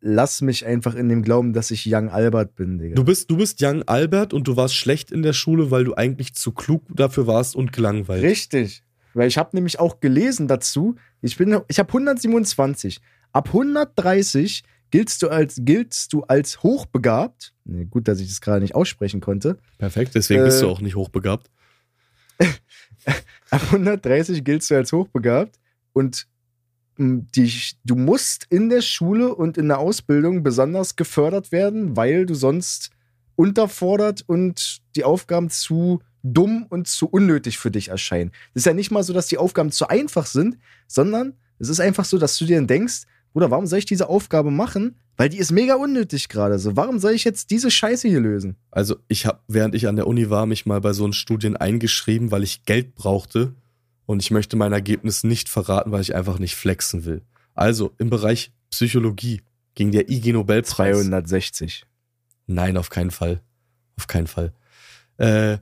[0.00, 2.94] Lass mich einfach in dem Glauben, dass ich Young Albert bin, Digga.
[2.94, 5.94] Du bist, du bist Young Albert und du warst schlecht in der Schule, weil du
[5.94, 8.22] eigentlich zu klug dafür warst und gelangweilt.
[8.22, 8.84] Richtig.
[9.14, 13.00] Weil ich habe nämlich auch gelesen dazu, ich bin, ich habe 127.
[13.32, 17.52] Ab 130 giltst du als, giltst du als hochbegabt.
[17.64, 19.58] Nee, gut, dass ich das gerade nicht aussprechen konnte.
[19.78, 21.50] Perfekt, deswegen bist Äh, du auch nicht hochbegabt.
[23.50, 25.58] Ab 130 giltst du als hochbegabt
[25.92, 26.26] und
[26.98, 27.52] die,
[27.84, 32.90] du musst in der Schule und in der Ausbildung besonders gefördert werden, weil du sonst
[33.36, 38.32] unterfordert und die Aufgaben zu dumm und zu unnötig für dich erscheinen.
[38.52, 41.80] Es ist ja nicht mal so, dass die Aufgaben zu einfach sind, sondern es ist
[41.80, 44.96] einfach so, dass du dir denkst, Bruder, warum soll ich diese Aufgabe machen?
[45.16, 46.58] Weil die ist mega unnötig gerade.
[46.58, 48.56] So, warum soll ich jetzt diese Scheiße hier lösen?
[48.70, 51.56] Also ich habe, während ich an der Uni war, mich mal bei so einen Studien
[51.56, 53.54] eingeschrieben, weil ich Geld brauchte
[54.08, 57.20] und ich möchte mein Ergebnis nicht verraten, weil ich einfach nicht flexen will.
[57.54, 59.42] Also im Bereich Psychologie
[59.74, 60.96] ging der IG Nobelpreis.
[60.96, 61.84] 260.
[62.46, 63.42] Nein, auf keinen Fall.
[63.98, 64.54] Auf keinen Fall.
[65.18, 65.58] Äh,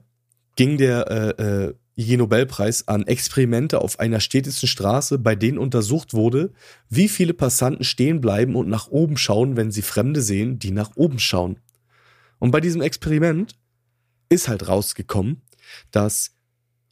[0.54, 6.14] ging der äh, äh, IG Nobelpreis an Experimente auf einer städtischen Straße, bei denen untersucht
[6.14, 6.52] wurde,
[6.88, 10.92] wie viele Passanten stehen bleiben und nach oben schauen, wenn sie Fremde sehen, die nach
[10.94, 11.58] oben schauen.
[12.38, 13.56] Und bei diesem Experiment
[14.28, 15.42] ist halt rausgekommen,
[15.90, 16.35] dass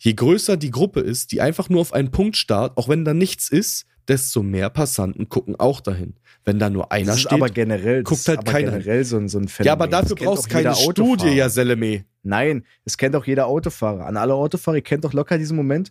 [0.05, 3.15] je größer die Gruppe ist, die einfach nur auf einen Punkt starrt, auch wenn da
[3.15, 6.15] nichts ist, desto mehr Passanten gucken auch dahin.
[6.45, 8.73] Wenn da nur einer Das ist steht, aber generell, guckt halt aber keiner.
[8.73, 9.67] generell so ein, so ein Phänomen.
[9.67, 12.05] ja, aber dafür brauchst auch du keine Studie, ja, Seleme.
[12.23, 14.05] Nein, es kennt auch jeder Autofahrer.
[14.05, 15.91] An alle Autofahrer, ihr kennt doch locker diesen Moment,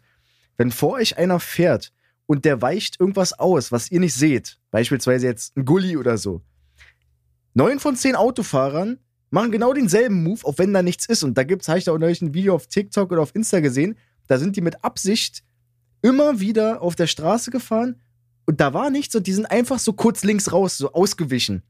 [0.58, 1.92] wenn vor euch einer fährt
[2.28, 6.42] und der weicht irgendwas aus, was ihr nicht seht, beispielsweise jetzt ein Gully oder so.
[7.56, 9.00] Neun von zehn Autofahrern
[9.34, 11.24] machen genau denselben Move, auch wenn da nichts ist.
[11.24, 13.60] Und da gibt's, habe ich da auch neulich ein Video auf TikTok oder auf Insta
[13.60, 15.44] gesehen, da sind die mit Absicht
[16.02, 18.00] immer wieder auf der Straße gefahren
[18.46, 21.64] und da war nichts und die sind einfach so kurz links raus, so ausgewichen.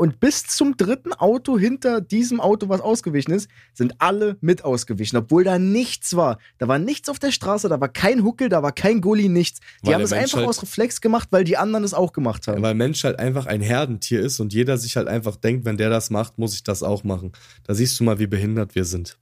[0.00, 5.18] Und bis zum dritten Auto hinter diesem Auto, was ausgewichen ist, sind alle mit ausgewichen,
[5.18, 6.38] obwohl da nichts war.
[6.56, 9.60] Da war nichts auf der Straße, da war kein Huckel, da war kein Gully, nichts.
[9.82, 12.14] Die Weil haben es Mensch einfach halt- aus Reflex gemacht, weil die anderen es auch
[12.14, 12.62] gemacht haben.
[12.62, 15.90] Weil Mensch halt einfach ein Herdentier ist und jeder sich halt einfach denkt, wenn der
[15.90, 17.32] das macht, muss ich das auch machen.
[17.64, 19.18] Da siehst du mal, wie behindert wir sind.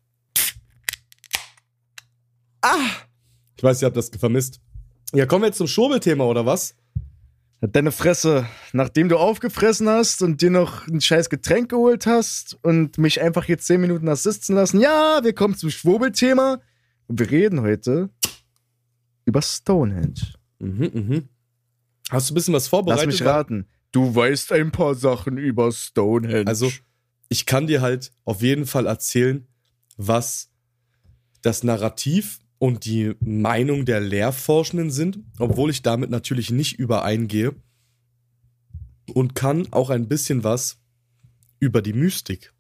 [2.63, 2.77] Ah!
[3.57, 4.61] Ich weiß, ihr habt das vermisst.
[5.13, 6.77] Ja, kommen wir jetzt zum Schwurbelthema, oder was?
[7.61, 12.99] Deine Fresse, nachdem du aufgefressen hast und dir noch ein scheiß Getränk geholt hast und
[12.99, 16.61] mich einfach hier zehn Minuten hast sitzen lassen, ja, wir kommen zum Schwurbelthema
[17.09, 18.11] und wir reden heute
[19.25, 20.35] über Stonehenge.
[20.61, 21.29] Mhm, mhm.
[22.11, 23.07] Hast du ein bisschen was Lass vorbereitet?
[23.07, 23.67] mich raten.
[23.91, 26.47] Du weißt ein paar Sachen über Stonehenge.
[26.47, 26.71] Also,
[27.29, 29.49] ich kann dir halt auf jeden Fall erzählen,
[29.97, 30.51] was
[31.43, 37.55] das Narrativ und die Meinung der Lehrforschenden sind, obwohl ich damit natürlich nicht übereingehe
[39.15, 40.79] und kann auch ein bisschen was
[41.61, 42.53] über die Mystik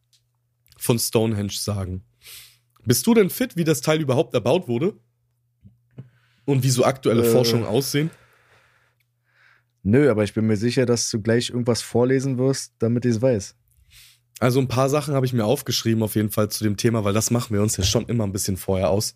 [0.77, 2.05] von Stonehenge sagen.
[2.85, 4.95] Bist du denn fit, wie das Teil überhaupt erbaut wurde?
[6.45, 7.31] Und wie so aktuelle Äh.
[7.31, 8.11] Forschungen aussehen?
[9.83, 13.23] Nö, aber ich bin mir sicher, dass du gleich irgendwas vorlesen wirst, damit ich es
[13.23, 13.55] weiß.
[14.41, 17.13] Also ein paar Sachen habe ich mir aufgeschrieben, auf jeden Fall zu dem Thema, weil
[17.13, 19.15] das machen wir uns ja schon immer ein bisschen vorher aus.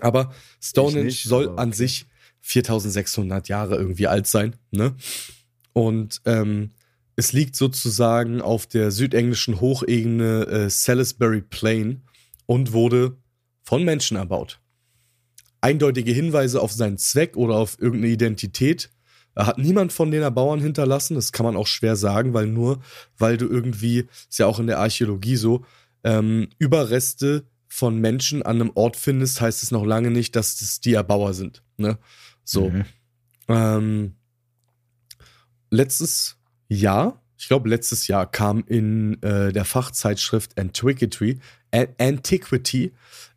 [0.00, 1.76] Aber Stonehenge nicht, soll aber an okay.
[1.76, 2.06] sich
[2.40, 4.94] 4600 Jahre irgendwie alt sein, ne?
[5.72, 6.70] Und ähm,
[7.16, 12.02] es liegt sozusagen auf der südenglischen Hochebene äh, Salisbury Plain
[12.46, 13.16] und wurde
[13.62, 14.60] von Menschen erbaut.
[15.60, 18.90] Eindeutige Hinweise auf seinen Zweck oder auf irgendeine Identität
[19.34, 21.14] hat niemand von den Erbauern hinterlassen.
[21.14, 22.80] Das kann man auch schwer sagen, weil nur,
[23.18, 25.64] weil du irgendwie, ist ja auch in der Archäologie so,
[26.04, 30.80] ähm, Überreste von Menschen an einem Ort findest, heißt es noch lange nicht, dass das
[30.80, 31.62] die Erbauer sind.
[31.76, 31.98] Ne?
[32.44, 32.70] So.
[32.70, 32.84] Mhm.
[33.48, 34.14] Ähm,
[35.70, 36.36] letztes
[36.68, 41.38] Jahr, ich glaube letztes Jahr kam in äh, der Fachzeitschrift Antiquity,
[41.70, 42.92] An Antiquity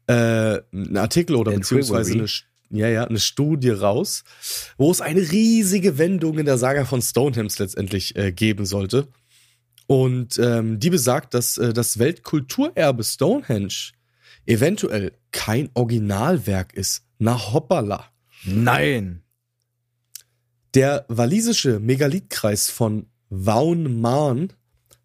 [0.08, 1.82] äh, ein Artikel oder Antiquary.
[1.82, 2.28] beziehungsweise eine,
[2.72, 4.24] ja, ja, eine Studie raus,
[4.78, 9.08] wo es eine riesige Wendung in der Saga von Stonehenge letztendlich äh, geben sollte.
[9.88, 13.92] Und ähm, die besagt, dass äh, das Weltkulturerbe Stonehenge
[14.50, 17.06] eventuell kein Originalwerk ist.
[17.20, 18.06] Na hoppala.
[18.43, 19.22] Nein.
[20.74, 24.50] Der walisische Megalithkreis von Vaughan-Marne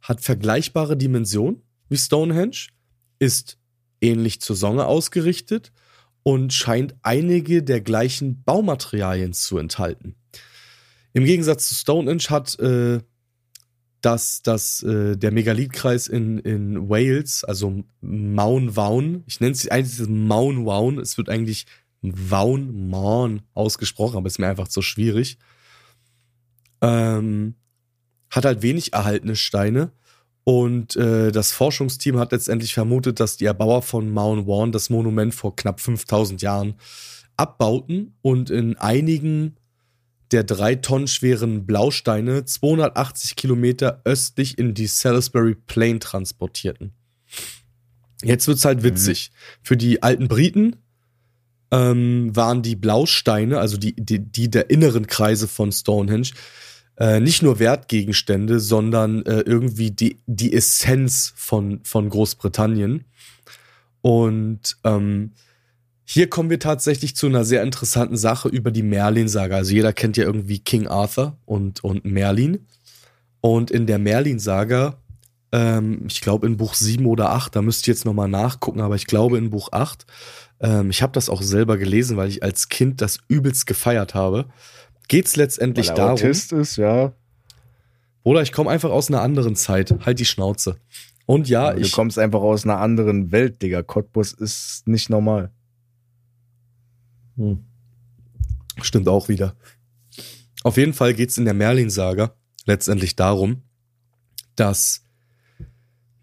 [0.00, 2.68] hat vergleichbare Dimensionen wie Stonehenge,
[3.18, 3.58] ist
[4.00, 5.72] ähnlich zur Sonne ausgerichtet
[6.22, 10.14] und scheint einige der gleichen Baumaterialien zu enthalten.
[11.12, 13.00] Im Gegensatz zu Stonehenge hat äh,
[14.04, 20.08] das, das, äh, der Megalithkreis in, in Wales, also Maun Vaughan, ich nenne es eigentlich
[20.08, 21.66] Maun Vaughan, es wird eigentlich
[22.02, 25.38] Vaughan Marne ausgesprochen, aber ist mir einfach zu schwierig.
[26.82, 27.54] Ähm,
[28.30, 29.92] hat halt wenig erhaltene Steine
[30.44, 35.34] und äh, das Forschungsteam hat letztendlich vermutet, dass die Erbauer von Mount Warren das Monument
[35.34, 36.74] vor knapp 5000 Jahren
[37.36, 39.56] abbauten und in einigen
[40.30, 46.92] der drei Tonnen schweren Blausteine 280 Kilometer östlich in die Salisbury Plain transportierten.
[48.22, 49.30] Jetzt wird's halt witzig.
[49.62, 50.76] Für die alten Briten
[51.70, 56.30] ähm, waren die Blausteine, also die, die, die der inneren Kreise von Stonehenge,
[56.96, 63.04] äh, nicht nur Wertgegenstände, sondern äh, irgendwie die, die Essenz von, von Großbritannien.
[64.00, 65.32] Und ähm,
[66.04, 69.56] hier kommen wir tatsächlich zu einer sehr interessanten Sache über die Merlin-Saga.
[69.56, 72.66] Also jeder kennt ja irgendwie King Arthur und, und Merlin.
[73.40, 74.98] Und in der Merlin-Saga,
[75.52, 78.96] ähm, ich glaube in Buch 7 oder 8, da müsst ihr jetzt nochmal nachgucken, aber
[78.96, 80.06] ich glaube in Buch 8,
[80.60, 84.46] ähm, ich habe das auch selber gelesen, weil ich als Kind das übelst gefeiert habe,
[85.08, 87.12] geht's letztendlich Weil er darum, Autist ist, ja.
[88.22, 90.76] oder ich komme einfach aus einer anderen Zeit, halt die Schnauze.
[91.26, 93.82] Und ja, du ich, kommst einfach aus einer anderen Welt, Digga.
[93.82, 95.50] Cottbus ist nicht normal.
[98.82, 99.56] Stimmt auch wieder.
[100.62, 103.62] Auf jeden Fall geht's in der Merlin-Saga letztendlich darum,
[104.56, 105.04] dass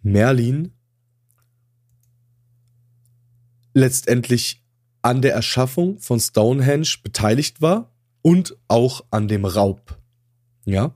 [0.02, 0.74] Merlin
[3.74, 4.64] letztendlich
[5.02, 7.92] an der Erschaffung von Stonehenge beteiligt war
[8.22, 9.98] und auch an dem Raub.
[10.66, 10.94] Ja.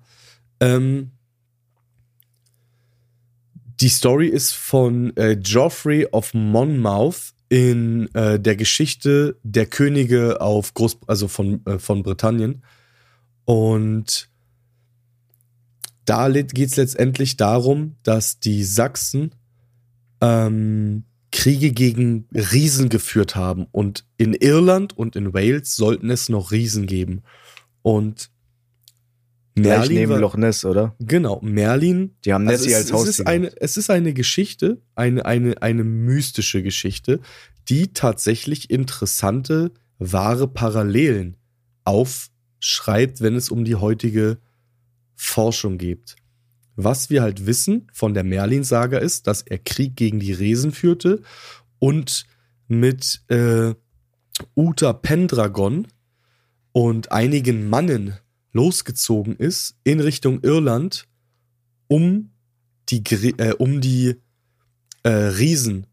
[0.59, 1.11] Ähm,
[3.79, 10.73] die Story ist von äh, Geoffrey of Monmouth in äh, der Geschichte der Könige auf
[10.73, 12.63] Groß, also von, äh, von Britannien.
[13.45, 14.29] Und
[16.05, 19.31] da geht es letztendlich darum, dass die Sachsen
[20.21, 23.67] ähm, Kriege gegen Riesen geführt haben.
[23.71, 27.23] Und in Irland und in Wales sollten es noch Riesen geben.
[27.81, 28.29] Und
[29.55, 30.95] Gleich neben war- Loch Ness, oder?
[30.99, 32.15] Genau, Merlin.
[32.25, 33.09] Die haben Also Nessie es, als es, Haustier.
[33.11, 37.21] ist eine, es ist eine Geschichte, eine, eine, eine mystische Geschichte,
[37.69, 41.37] die tatsächlich interessante, wahre Parallelen
[41.85, 44.37] aufschreibt, wenn es um die heutige
[45.15, 46.15] Forschung geht.
[46.75, 51.21] Was wir halt wissen von der Merlin-Saga ist, dass er Krieg gegen die Riesen führte
[51.79, 52.25] und
[52.67, 53.73] mit äh,
[54.55, 55.87] Uta Pendragon
[56.73, 58.17] und einigen Mannen
[58.55, 61.07] losgezogen ist in Richtung Irland,
[61.87, 62.31] um
[62.89, 63.03] die,
[63.37, 64.15] äh, um die
[65.03, 65.87] äh, Riesen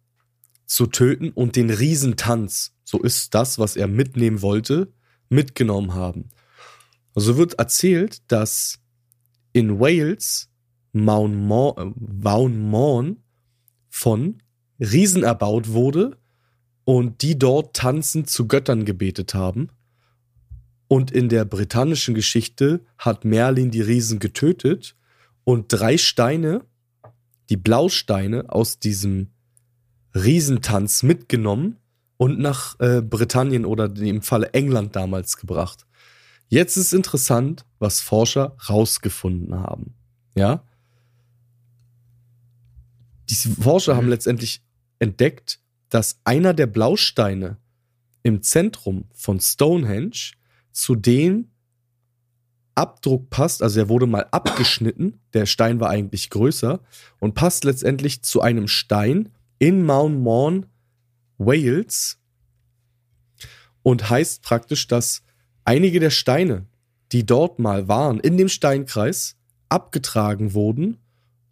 [0.67, 4.93] zu töten und den Riesentanz, so ist das, was er mitnehmen wollte,
[5.29, 6.31] mitgenommen haben.
[7.15, 8.79] Also wird erzählt, dass
[9.53, 10.49] in Wales
[10.93, 11.35] Mount
[11.79, 13.17] äh, Morn
[13.91, 14.43] von
[14.79, 16.17] Riesen erbaut wurde
[16.85, 19.69] und die dort tanzend zu Göttern gebetet haben.
[20.93, 24.95] Und in der britannischen Geschichte hat Merlin die Riesen getötet
[25.43, 26.66] und drei Steine,
[27.49, 29.30] die Blausteine aus diesem
[30.14, 31.78] Riesentanz mitgenommen
[32.18, 35.86] und nach äh, Britannien oder im Falle England damals gebracht.
[36.51, 39.95] Jetzt ist interessant, was Forscher rausgefunden haben.
[40.34, 40.62] Ja?
[43.30, 44.62] Diese Forscher haben letztendlich
[44.99, 47.57] entdeckt, dass einer der Blausteine
[48.22, 50.32] im Zentrum von Stonehenge
[50.73, 51.49] zu dem
[52.75, 56.81] Abdruck passt, also er wurde mal abgeschnitten, der Stein war eigentlich größer
[57.20, 60.66] und passt letztendlich zu einem Stein in Mount Morn,
[61.39, 62.18] Wales
[63.83, 65.23] und heißt praktisch, dass
[65.64, 66.66] einige der Steine,
[67.12, 69.37] die dort mal waren, in dem Steinkreis
[69.68, 70.99] abgetragen wurden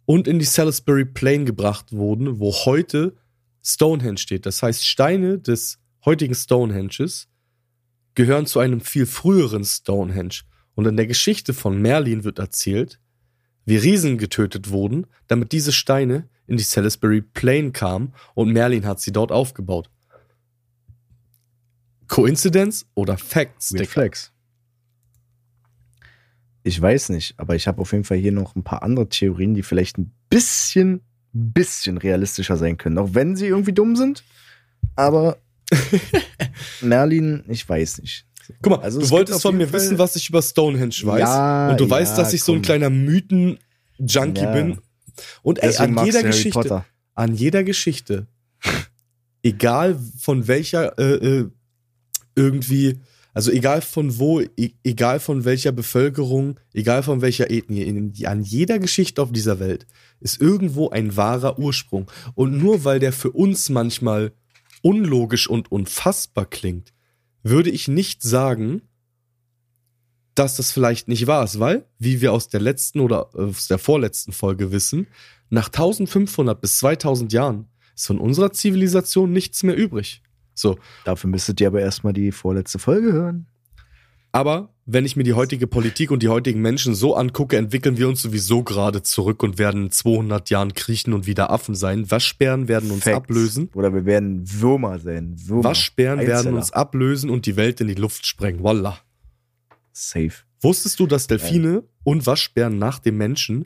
[0.05, 3.15] und in die Salisbury Plain gebracht wurden, wo heute
[3.63, 4.45] Stonehenge steht.
[4.45, 7.27] Das heißt, Steine des heutigen Stonehenges
[8.15, 10.41] gehören zu einem viel früheren Stonehenge.
[10.75, 12.99] Und in der Geschichte von Merlin wird erzählt,
[13.65, 18.99] wie Riesen getötet wurden, damit diese Steine in die Salisbury Plain kamen und Merlin hat
[18.99, 19.89] sie dort aufgebaut.
[22.07, 23.71] Coincidence oder Facts?
[23.71, 23.91] Weird Dicker?
[23.91, 24.31] Flex.
[26.63, 29.53] Ich weiß nicht, aber ich habe auf jeden Fall hier noch ein paar andere Theorien,
[29.53, 31.01] die vielleicht ein bisschen,
[31.31, 32.97] bisschen realistischer sein können.
[32.97, 34.23] Auch wenn sie irgendwie dumm sind.
[34.95, 35.37] Aber
[36.81, 38.25] Merlin, ich weiß nicht.
[38.61, 41.19] Guck mal, Also du es wolltest von mir Fall- wissen, was ich über Stonehenge weiß.
[41.21, 42.61] Ja, und du weißt, ja, dass ich so ein komm.
[42.63, 44.51] kleiner Mythen-Junkie Ja.
[44.53, 44.79] bin.
[45.41, 46.85] Und ey, Deswegen an jeder Geschichte, Potter.
[47.15, 48.27] an jeder Geschichte,
[49.43, 51.49] egal von welcher äh, äh,
[52.35, 52.99] irgendwie,
[53.33, 58.41] also egal von wo, e egal von welcher Bevölkerung, egal von welcher Ethnie, in, an
[58.41, 59.85] jeder Geschichte auf dieser Welt
[60.19, 62.09] ist irgendwo ein wahrer Ursprung.
[62.35, 64.31] Und nur weil der für uns manchmal
[64.81, 66.93] unlogisch und unfassbar klingt,
[67.43, 68.81] würde ich nicht sagen,
[70.35, 73.67] dass das vielleicht nicht wahr ist, weil, wie wir aus der letzten oder äh, aus
[73.67, 75.07] der vorletzten Folge wissen,
[75.49, 80.21] nach 1500 bis 2000 Jahren ist von unserer Zivilisation nichts mehr übrig.
[80.53, 83.47] So, Dafür müsstet ihr aber erstmal die vorletzte Folge hören.
[84.31, 88.07] aber wenn ich mir die heutige Politik und die heutigen Menschen so angucke, entwickeln wir
[88.09, 92.09] uns sowieso gerade zurück und werden in 200 Jahren kriechen und wieder Affen sein.
[92.09, 93.17] Waschbären werden uns Facts.
[93.17, 93.69] ablösen.
[93.75, 95.35] Oder wir werden Würmer sein.
[95.45, 95.63] Würmer.
[95.63, 96.57] Waschbären werden Einzeller.
[96.57, 98.63] uns ablösen und die Welt in die Luft sprengen.
[98.63, 98.99] Wallah.
[99.93, 100.33] Safe.
[100.61, 103.65] Wusstest du, dass Delfine und Waschbären nach dem Menschen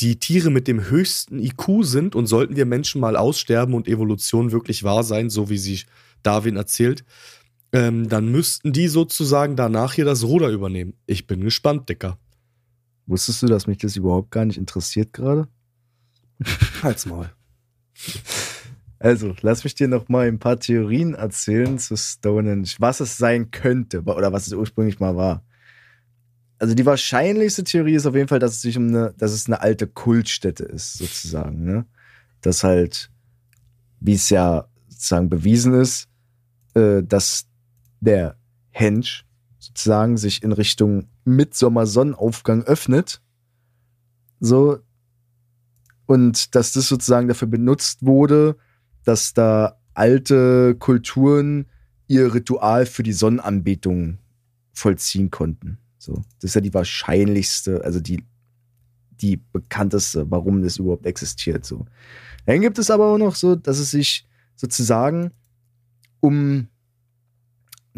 [0.00, 4.52] die Tiere mit dem höchsten IQ sind und sollten wir Menschen mal aussterben und Evolution
[4.52, 5.80] wirklich wahr sein, so wie sie
[6.22, 7.04] Darwin erzählt,
[7.72, 10.94] ähm, dann müssten die sozusagen danach hier das Ruder übernehmen.
[11.06, 12.18] Ich bin gespannt, Dicker.
[13.06, 15.48] Wusstest du, dass mich das überhaupt gar nicht interessiert gerade?
[16.82, 17.32] Halt's mal.
[18.98, 23.50] Also, lass mich dir noch mal ein paar Theorien erzählen zu Stonehenge, was es sein
[23.50, 25.44] könnte oder was es ursprünglich mal war.
[26.58, 29.46] Also die wahrscheinlichste Theorie ist auf jeden Fall, dass es sich um eine, dass es
[29.46, 31.64] eine alte Kultstätte ist, sozusagen.
[31.64, 31.86] Ne?
[32.40, 33.10] Dass halt,
[34.00, 36.08] wie es ja sozusagen bewiesen ist,
[36.74, 37.47] äh, dass
[38.00, 38.36] der
[38.70, 39.24] Henge
[39.58, 43.20] sozusagen sich in Richtung Mitsommer-Sonnenaufgang öffnet.
[44.40, 44.78] So.
[46.06, 48.56] Und dass das sozusagen dafür benutzt wurde,
[49.04, 51.66] dass da alte Kulturen
[52.06, 54.18] ihr Ritual für die Sonnenanbetung
[54.72, 55.78] vollziehen konnten.
[55.98, 56.22] So.
[56.40, 58.24] Das ist ja die wahrscheinlichste, also die,
[59.20, 61.64] die bekannteste, warum das überhaupt existiert.
[61.64, 61.84] So.
[62.46, 64.26] Dann gibt es aber auch noch so, dass es sich
[64.56, 65.32] sozusagen
[66.20, 66.68] um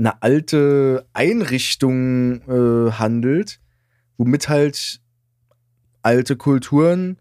[0.01, 3.61] eine alte Einrichtung äh, handelt,
[4.16, 5.01] womit halt
[6.03, 7.18] alte Kulturen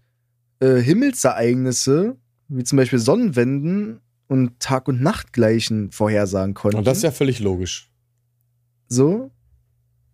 [0.62, 2.16] äh, Himmelsereignisse,
[2.48, 6.78] wie zum Beispiel Sonnenwenden und Tag- und Nachtgleichen vorhersagen konnten.
[6.78, 7.92] Und das ist ja völlig logisch.
[8.88, 9.32] so.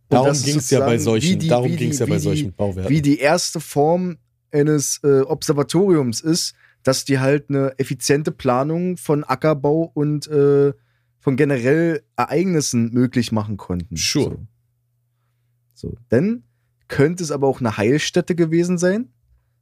[0.08, 2.90] Und Darum ging es ja bei solchen, die- darum ging es ja bei solchen Bauwerken.
[2.92, 4.18] Wie die erste Form
[4.52, 6.54] eines äh, Observatoriums ist,
[6.84, 10.74] dass die halt eine effiziente Planung von Ackerbau und äh,
[11.26, 13.96] von generell Ereignissen möglich machen konnten.
[13.98, 14.46] Sure.
[15.74, 15.90] So.
[15.90, 15.98] so.
[16.12, 16.44] Denn
[16.88, 19.10] könnte es aber auch eine Heilstätte gewesen sein,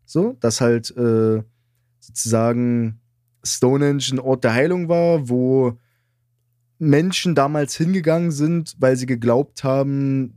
[0.06, 1.42] so, dass halt äh,
[2.02, 3.00] sozusagen
[3.46, 5.78] Stonehenge ein Ort der Heilung war, wo
[6.80, 10.34] Menschen damals hingegangen sind, weil sie geglaubt haben,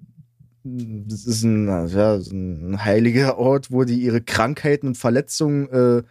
[0.63, 6.03] das ist ein, ja, ein heiliger Ort, wo die ihre Krankheiten und Verletzungen äh,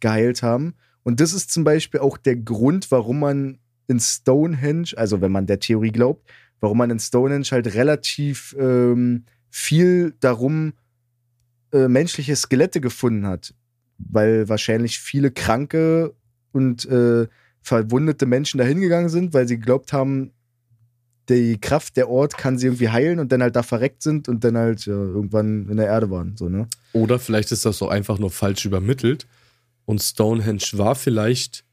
[0.00, 0.74] geheilt haben.
[1.04, 3.58] Und das ist zum Beispiel auch der Grund, warum man
[3.88, 6.28] in Stonehenge, also wenn man der Theorie glaubt,
[6.60, 10.72] warum man in Stonehenge halt relativ ähm, viel darum
[11.72, 13.54] äh, menschliche Skelette gefunden hat.
[13.98, 16.14] Weil wahrscheinlich viele kranke
[16.52, 17.26] und äh,
[17.62, 20.32] verwundete Menschen da hingegangen sind, weil sie geglaubt haben,
[21.28, 24.44] die Kraft der Ort kann sie irgendwie heilen und dann halt da verreckt sind und
[24.44, 26.36] dann halt ja, irgendwann in der Erde waren.
[26.36, 26.68] So, ne?
[26.92, 29.26] Oder vielleicht ist das auch einfach nur falsch übermittelt.
[29.84, 31.64] Und Stonehenge war vielleicht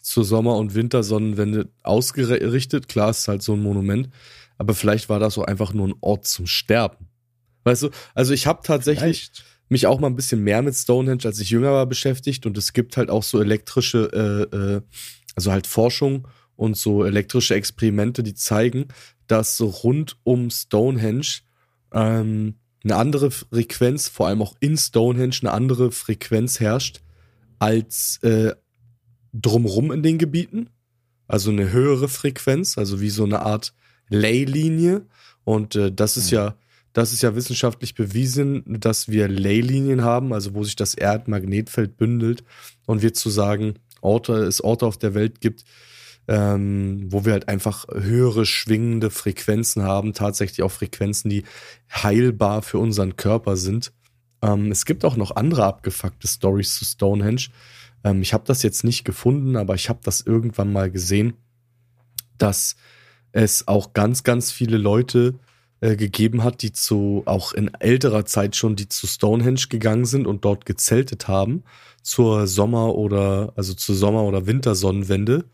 [0.00, 2.88] zur Sommer- und Wintersonnenwende ausgerichtet.
[2.88, 4.08] Klar, ist halt so ein Monument.
[4.58, 7.08] Aber vielleicht war das so einfach nur ein Ort zum Sterben.
[7.64, 9.44] Weißt du, also ich habe tatsächlich Vielleicht.
[9.68, 12.46] mich auch mal ein bisschen mehr mit Stonehenge, als ich jünger war, beschäftigt.
[12.46, 14.80] Und es gibt halt auch so elektrische, äh, äh,
[15.34, 16.26] also halt Forschung
[16.56, 18.88] und so elektrische Experimente, die zeigen,
[19.26, 21.40] dass so rund um Stonehenge
[21.92, 27.00] ähm, eine andere Frequenz, vor allem auch in Stonehenge, eine andere Frequenz herrscht
[27.58, 28.52] als äh,
[29.32, 30.70] drumrum in den Gebieten.
[31.26, 33.72] Also eine höhere Frequenz, also wie so eine Art
[34.08, 35.06] Leylinie.
[35.44, 36.36] Und äh, das ist Mhm.
[36.36, 36.54] ja,
[36.92, 42.42] das ist ja wissenschaftlich bewiesen, dass wir Leylinien haben, also wo sich das Erdmagnetfeld bündelt
[42.86, 45.64] und wir zu sagen, Orte, es Orte auf der Welt gibt,
[46.26, 51.44] ähm, wo wir halt einfach höhere schwingende Frequenzen haben, tatsächlich auch Frequenzen, die
[51.92, 53.92] heilbar für unseren Körper sind.
[54.42, 57.48] Ähm, es gibt auch noch andere abgefuckte Stories zu Stonehenge.
[58.04, 61.34] Ähm, ich habe das jetzt nicht gefunden, aber ich habe das irgendwann mal gesehen,
[62.38, 62.76] dass
[63.32, 65.34] es auch ganz, ganz viele Leute
[65.80, 70.26] äh, gegeben hat, die zu, auch in älterer Zeit schon, die zu Stonehenge gegangen sind
[70.26, 71.62] und dort gezeltet haben
[72.02, 75.44] zur Sommer- oder, also zur Sommer- oder Wintersonnenwende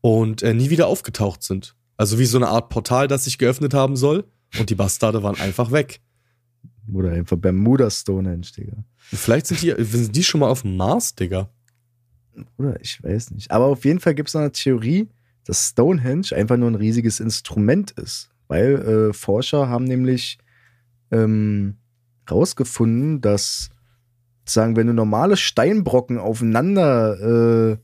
[0.00, 1.74] und äh, nie wieder aufgetaucht sind.
[1.96, 4.24] Also wie so eine Art Portal, das sich geöffnet haben soll
[4.58, 6.00] und die Bastarde waren einfach weg.
[6.92, 8.84] Oder einfach Bermuda Stonehenge, Digga.
[8.98, 11.48] Vielleicht sind die, sind die schon mal auf dem Mars, Digga.
[12.58, 13.50] Oder ich weiß nicht.
[13.50, 15.08] Aber auf jeden Fall gibt es noch eine Theorie,
[15.44, 18.30] dass Stonehenge einfach nur ein riesiges Instrument ist.
[18.48, 18.74] Weil
[19.10, 20.38] äh, Forscher haben nämlich
[21.10, 21.76] ähm,
[22.30, 23.70] rausgefunden, dass
[24.44, 27.76] sagen, wenn du normale Steinbrocken aufeinander äh,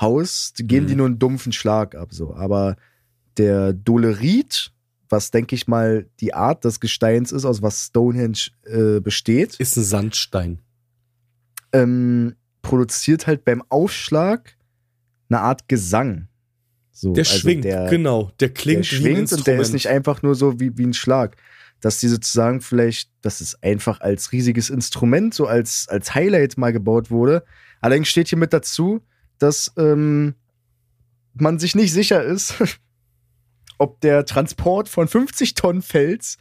[0.00, 0.88] haust, geben Mhm.
[0.88, 2.12] die nur einen dumpfen Schlag ab.
[2.12, 2.34] So.
[2.34, 2.76] Aber
[3.36, 4.72] der Dolerit,
[5.08, 9.76] was denke ich mal die Art des Gesteins ist, aus was Stonehenge äh, besteht, Ist
[9.76, 10.58] ein Sandstein.
[11.72, 14.56] ähm, produziert halt beim Aufschlag
[15.28, 16.26] eine Art Gesang.
[16.90, 18.32] So, Der also schwingt, der, genau.
[18.40, 20.94] Der der klingt ein schwingt und der ist nicht einfach nur so wie, wie ein
[20.94, 21.36] Schlag.
[21.80, 26.72] Dass die sozusagen vielleicht, dass es einfach als riesiges Instrument, so als, als Highlight mal
[26.72, 27.44] gebaut wurde.
[27.80, 29.02] Allerdings steht hier mit dazu,
[29.38, 30.34] dass ähm,
[31.34, 32.54] man sich nicht sicher ist,
[33.78, 36.38] ob der Transport von 50 Tonnen Fels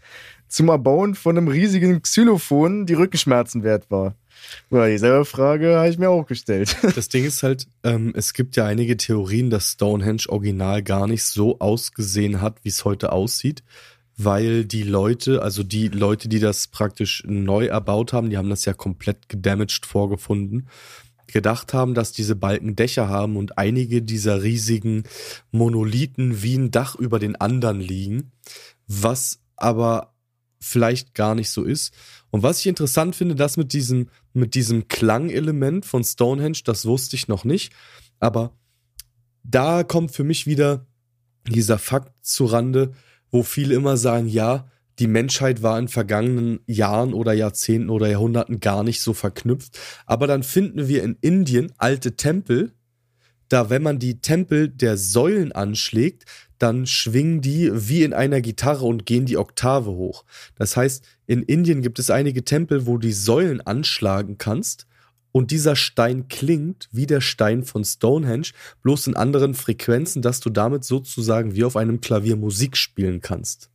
[0.47, 4.15] zum Erbauen von einem riesigen Xylophon die Rückenschmerzen wert war.
[4.69, 6.75] Oder dieselbe Frage habe ich mir auch gestellt.
[6.95, 11.23] Das Ding ist halt, ähm, es gibt ja einige Theorien, dass Stonehenge original gar nicht
[11.23, 13.63] so ausgesehen hat, wie es heute aussieht,
[14.17, 18.65] weil die Leute, also die Leute, die das praktisch neu erbaut haben, die haben das
[18.65, 20.67] ja komplett gedamaged vorgefunden,
[21.27, 25.03] gedacht haben, dass diese Balken Dächer haben und einige dieser riesigen
[25.51, 28.31] Monolithen wie ein Dach über den anderen liegen,
[28.87, 30.13] was aber
[30.59, 31.93] vielleicht gar nicht so ist.
[32.31, 37.15] Und was ich interessant finde, das mit diesem, mit diesem Klangelement von Stonehenge, das wusste
[37.15, 37.73] ich noch nicht.
[38.19, 38.57] Aber
[39.43, 40.87] da kommt für mich wieder
[41.47, 42.93] dieser Fakt zu Rande,
[43.29, 44.67] wo viele immer sagen, ja,
[44.99, 49.79] die Menschheit war in vergangenen Jahren oder Jahrzehnten oder Jahrhunderten gar nicht so verknüpft.
[50.05, 52.73] Aber dann finden wir in Indien alte Tempel,
[53.49, 56.25] da wenn man die Tempel der Säulen anschlägt,
[56.63, 60.23] dann schwingen die wie in einer Gitarre und gehen die Oktave hoch.
[60.55, 64.87] Das heißt, in Indien gibt es einige Tempel, wo du die Säulen anschlagen kannst
[65.33, 68.47] und dieser Stein klingt wie der Stein von Stonehenge,
[68.81, 73.69] bloß in anderen Frequenzen, dass du damit sozusagen wie auf einem Klavier Musik spielen kannst.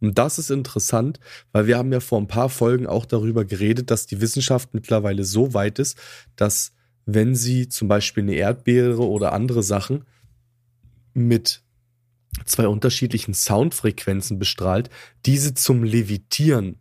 [0.00, 1.20] Und das ist interessant,
[1.52, 5.24] weil wir haben ja vor ein paar Folgen auch darüber geredet, dass die Wissenschaft mittlerweile
[5.24, 5.96] so weit ist,
[6.36, 6.72] dass
[7.06, 10.04] wenn sie zum Beispiel eine Erdbeere oder andere Sachen
[11.14, 11.62] mit
[12.44, 14.90] zwei unterschiedlichen Soundfrequenzen bestrahlt,
[15.24, 16.80] diese zum Levitieren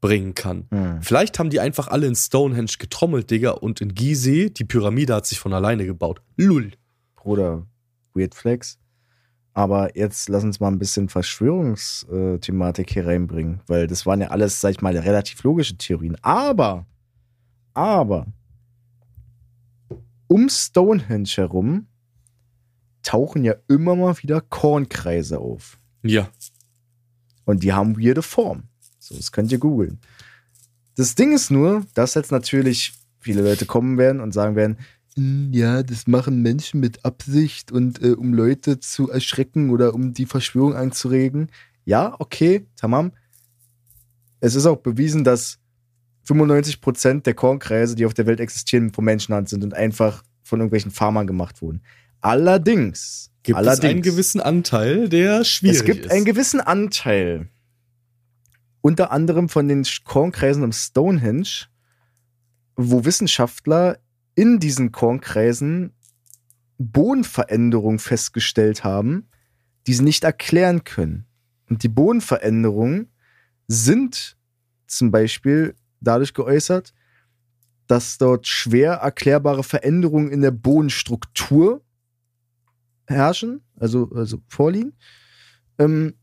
[0.00, 0.66] bringen kann.
[0.70, 1.02] Hm.
[1.02, 5.26] Vielleicht haben die einfach alle in Stonehenge getrommelt, Digga, und in Gizeh, die Pyramide hat
[5.26, 6.22] sich von alleine gebaut.
[6.36, 6.72] Lull.
[7.16, 7.66] Bruder,
[8.14, 8.78] Weird Flex.
[9.52, 14.60] Aber jetzt lass uns mal ein bisschen Verschwörungsthematik hier reinbringen, weil das waren ja alles,
[14.60, 16.16] sag ich mal, relativ logische Theorien.
[16.22, 16.86] Aber,
[17.74, 18.26] aber,
[20.28, 21.88] um Stonehenge herum
[23.02, 25.78] tauchen ja immer mal wieder Kornkreise auf.
[26.02, 26.28] Ja.
[27.44, 28.64] Und die haben weirde Form.
[28.98, 29.98] So, das könnt ihr googeln.
[30.96, 34.78] Das Ding ist nur, dass jetzt natürlich viele Leute kommen werden und sagen werden,
[35.16, 40.14] "Mm, ja, das machen Menschen mit Absicht und äh, um Leute zu erschrecken oder um
[40.14, 41.50] die Verschwörung anzuregen.
[41.84, 43.12] Ja, okay, tamam.
[44.40, 45.58] Es ist auch bewiesen, dass
[46.24, 50.90] 95% der Kornkreise, die auf der Welt existieren, von Menschenhand sind und einfach von irgendwelchen
[50.90, 51.82] Farmern gemacht wurden.
[52.20, 56.12] Allerdings, Gibt allerdings es einen gewissen Anteil, der schwierig es gibt ist.
[56.12, 57.48] einen gewissen Anteil,
[58.80, 61.66] unter anderem von den Kornkreisen um Stonehenge,
[62.76, 63.98] wo Wissenschaftler
[64.34, 65.92] in diesen Kornkreisen
[66.78, 69.28] Bodenveränderungen festgestellt haben,
[69.86, 71.26] die sie nicht erklären können.
[71.68, 73.12] Und die Bodenveränderungen
[73.68, 74.36] sind
[74.86, 76.92] zum Beispiel dadurch geäußert,
[77.86, 81.82] dass dort schwer erklärbare Veränderungen in der Bodenstruktur
[83.10, 84.92] herrschen, also, also vorliegen.
[85.78, 86.14] Ähm,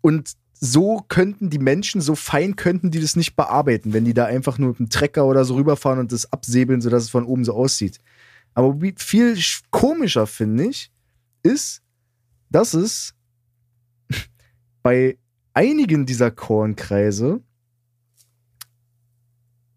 [0.00, 4.26] und so könnten die Menschen, so fein könnten die das nicht bearbeiten, wenn die da
[4.26, 7.44] einfach nur mit einem Trecker oder so rüberfahren und das absäbeln, sodass es von oben
[7.44, 7.98] so aussieht.
[8.54, 10.92] Aber viel sch- komischer finde ich,
[11.42, 11.82] ist,
[12.50, 13.14] dass es
[14.82, 15.18] bei
[15.54, 17.40] einigen dieser Kornkreise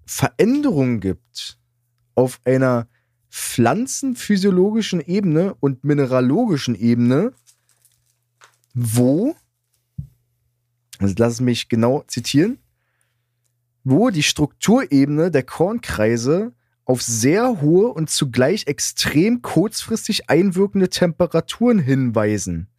[0.06, 1.58] Veränderungen gibt
[2.14, 2.88] auf einer
[3.36, 7.34] pflanzenphysiologischen Ebene und mineralogischen Ebene,
[8.74, 9.36] wo,
[11.00, 12.60] also lass es mich genau zitieren,
[13.84, 16.54] wo die Strukturebene der Kornkreise
[16.86, 22.70] auf sehr hohe und zugleich extrem kurzfristig einwirkende Temperaturen hinweisen.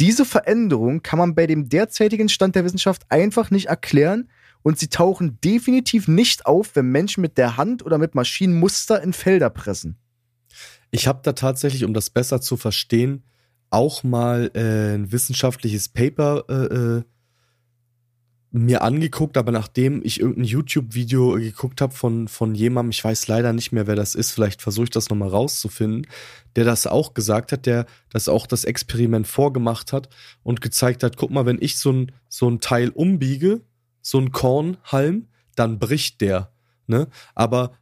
[0.00, 4.30] Diese Veränderung kann man bei dem derzeitigen Stand der Wissenschaft einfach nicht erklären
[4.62, 9.02] und sie tauchen definitiv nicht auf, wenn Menschen mit der Hand oder mit Maschinen Muster
[9.02, 9.96] in Felder pressen.
[10.90, 13.22] Ich habe da tatsächlich, um das besser zu verstehen,
[13.70, 17.02] auch mal äh, ein wissenschaftliches Paper äh, äh,
[18.52, 23.52] mir angeguckt, aber nachdem ich irgendein YouTube-Video geguckt habe von, von jemandem, ich weiß leider
[23.52, 26.08] nicht mehr, wer das ist, vielleicht versuche ich das nochmal rauszufinden,
[26.56, 30.08] der das auch gesagt hat, der das auch das Experiment vorgemacht hat
[30.42, 33.60] und gezeigt hat, guck mal, wenn ich so ein, so ein Teil umbiege,
[34.02, 36.52] so ein Kornhalm, dann bricht der.
[36.86, 37.08] Ne?
[37.34, 37.72] Aber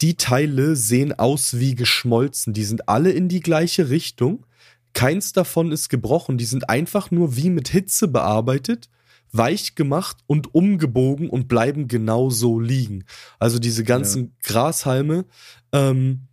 [0.00, 2.52] die Teile sehen aus wie geschmolzen.
[2.54, 4.46] Die sind alle in die gleiche Richtung.
[4.92, 6.38] Keins davon ist gebrochen.
[6.38, 8.88] Die sind einfach nur wie mit Hitze bearbeitet,
[9.32, 13.04] weich gemacht und umgebogen und bleiben genau so liegen.
[13.38, 15.26] Also diese ganzen Grashalme
[15.72, 16.28] ähm,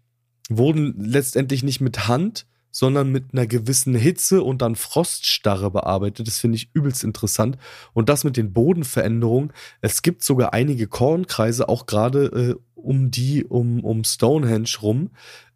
[0.50, 2.48] wurden letztendlich nicht mit Hand,
[2.78, 6.28] sondern mit einer gewissen Hitze und dann Froststarre bearbeitet.
[6.28, 7.58] Das finde ich übelst interessant.
[7.94, 9.52] Und das mit den Bodenveränderungen.
[9.82, 15.10] Es gibt sogar einige Kornkreise, auch gerade äh, um die, um, um Stonehenge rum,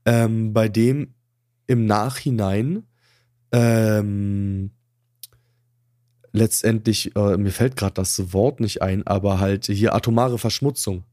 [0.03, 1.13] ähm, bei dem
[1.67, 2.87] im Nachhinein
[3.51, 4.71] ähm,
[6.31, 11.03] letztendlich, äh, mir fällt gerade das Wort nicht ein, aber halt hier atomare Verschmutzung.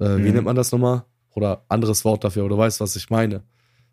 [0.00, 0.32] Äh, Wie Mhm.
[0.36, 1.04] nennt man das nochmal?
[1.34, 3.42] Oder anderes Wort dafür, oder weißt, was ich meine?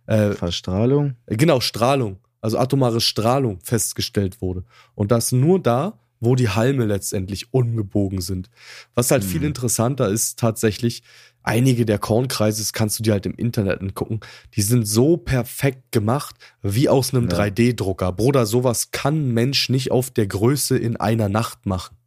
[0.07, 1.15] Äh, Verstrahlung?
[1.27, 4.63] Genau, Strahlung, also atomare Strahlung festgestellt wurde.
[4.93, 8.49] Und das nur da, wo die Halme letztendlich umgebogen sind.
[8.95, 9.47] Was halt viel Mhm.
[9.47, 11.03] interessanter ist, tatsächlich,
[11.43, 14.21] einige der Kornkreise, das kannst du dir halt im Internet angucken,
[14.55, 17.37] die sind so perfekt gemacht, wie aus einem Ja.
[17.37, 18.11] 3D-Drucker.
[18.13, 21.97] Bruder, sowas kann ein Mensch nicht auf der Größe in einer Nacht machen.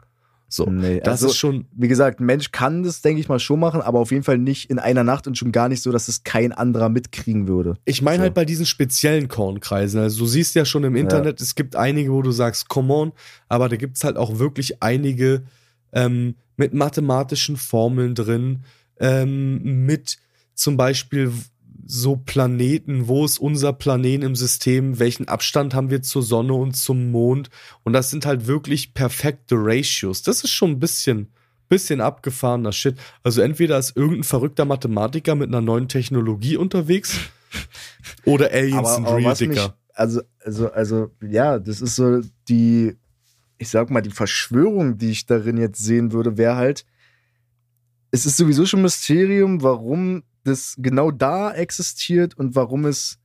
[0.50, 3.38] So, Nee, das also- ist schon, Wie gesagt, ein Mensch kann das, denke ich mal,
[3.38, 5.92] schon machen, aber auf jeden Fall nicht in einer Nacht und schon gar nicht so,
[5.92, 7.74] dass es kein anderer mitkriegen würde.
[7.84, 8.22] ich meine So.
[8.22, 10.00] halt bei diesen speziellen Kornkreisen.
[10.00, 13.12] Also du siehst ja schon im Internet, es gibt einige, wo du sagst, come on,
[13.48, 15.42] aber da gibt's halt auch wirklich einige
[15.92, 18.64] ähm, mit mathematischen Formeln drin,
[19.00, 20.16] ähm, mit
[20.54, 21.30] zum Beispiel
[21.90, 26.76] so Planeten, wo ist unser Planet im System, welchen Abstand haben wir zur Sonne und
[26.76, 27.48] zum Mond
[27.82, 30.22] und das sind halt wirklich perfekte Ratios.
[30.22, 31.32] Das ist schon ein bisschen,
[31.70, 32.96] bisschen abgefahrener Shit.
[33.22, 37.18] Also entweder ist irgendein verrückter Mathematiker mit einer neuen Technologie unterwegs
[38.26, 39.74] oder Aliens sind real, Dicker.
[39.94, 42.20] also, also, also, ja, das ist so
[42.50, 42.98] die,
[43.56, 46.84] ich sag mal, die Verschwörung, die ich darin jetzt sehen würde, wäre halt,
[48.10, 53.18] es ist sowieso schon ein Mysterium, warum das genau da existiert und warum es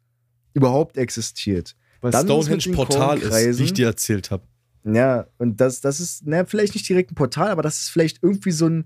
[0.54, 1.76] überhaupt existiert.
[2.02, 4.44] Weil Dann das mit Stonehenge den Portal ist, wie ich dir erzählt habe.
[4.86, 8.22] Ja, und das, das ist, na, vielleicht nicht direkt ein Portal, aber das ist vielleicht
[8.22, 8.86] irgendwie so ein,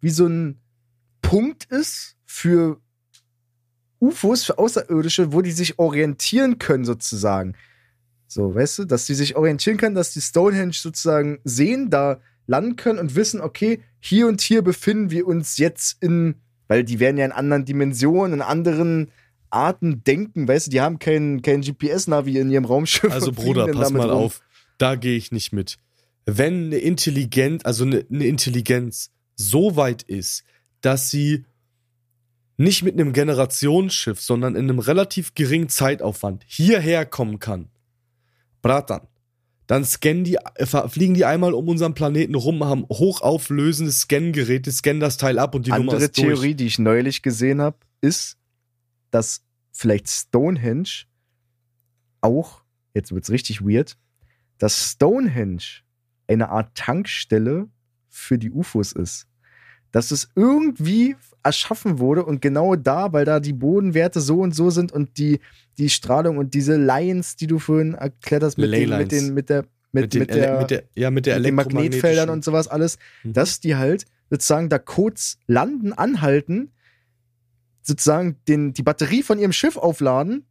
[0.00, 0.60] wie so ein
[1.22, 2.80] Punkt ist für
[4.00, 7.54] UFOs, für Außerirdische, wo die sich orientieren können, sozusagen.
[8.26, 12.76] So, weißt du, dass die sich orientieren können, dass die Stonehenge sozusagen sehen, da landen
[12.76, 16.36] können und wissen, okay, hier und hier befinden wir uns jetzt in,
[16.68, 19.10] weil die werden ja in anderen Dimensionen, in anderen
[19.50, 23.10] Arten denken, weißt du, die haben kein, kein GPS-Navi in ihrem Raumschiff.
[23.10, 24.24] Also Bruder, pass mal rum.
[24.24, 24.40] auf.
[24.76, 25.78] Da gehe ich nicht mit.
[26.26, 30.44] Wenn eine Intelligenz, also eine, eine Intelligenz so weit ist,
[30.82, 31.44] dass sie
[32.58, 37.68] nicht mit einem Generationsschiff, sondern in einem relativ geringen Zeitaufwand hierher kommen kann,
[38.60, 39.06] Bratan,
[39.68, 44.98] dann scannen die, äh, fliegen die einmal um unseren Planeten rum, haben hochauflösende Scangeräte, scannen
[44.98, 46.26] das Teil ab und die Nummer Andere ist durch.
[46.26, 48.38] Theorie, die ich neulich gesehen habe, ist,
[49.10, 51.04] dass vielleicht Stonehenge
[52.22, 52.62] auch,
[52.94, 53.98] jetzt wird's richtig weird,
[54.56, 55.82] dass Stonehenge
[56.26, 57.68] eine Art Tankstelle
[58.08, 59.26] für die UFOs ist.
[59.92, 64.70] Dass es irgendwie erschaffen wurde und genau da, weil da die Bodenwerte so und so
[64.70, 65.40] sind und die,
[65.78, 69.48] die Strahlung und diese Lines, die du vorhin erklärt hast, mit, den, mit, den, mit
[69.48, 72.44] der, mit, Mit, den mit der, mit der, ja, mit der mit den Magnetfeldern und
[72.44, 73.32] sowas alles, Mhm.
[73.32, 76.72] dass die halt sozusagen da kurz landen, anhalten,
[77.80, 80.44] sozusagen den, die Batterie von ihrem Schiff aufladen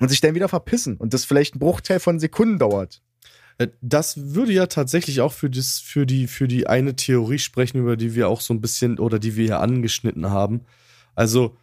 [0.00, 3.00] und sich dann wieder verpissen und das vielleicht ein Bruchteil von Sekunden dauert.
[3.58, 7.78] Äh, Das würde ja tatsächlich auch für, das, für, die, für die eine Theorie sprechen,
[7.78, 10.62] über die wir auch so ein bisschen oder die wir hier angeschnitten haben.
[11.14, 11.56] Also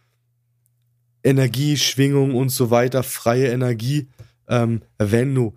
[1.22, 4.08] Energie, Schwingung und so weiter, freie Energie.
[4.48, 5.56] Ähm, wenn du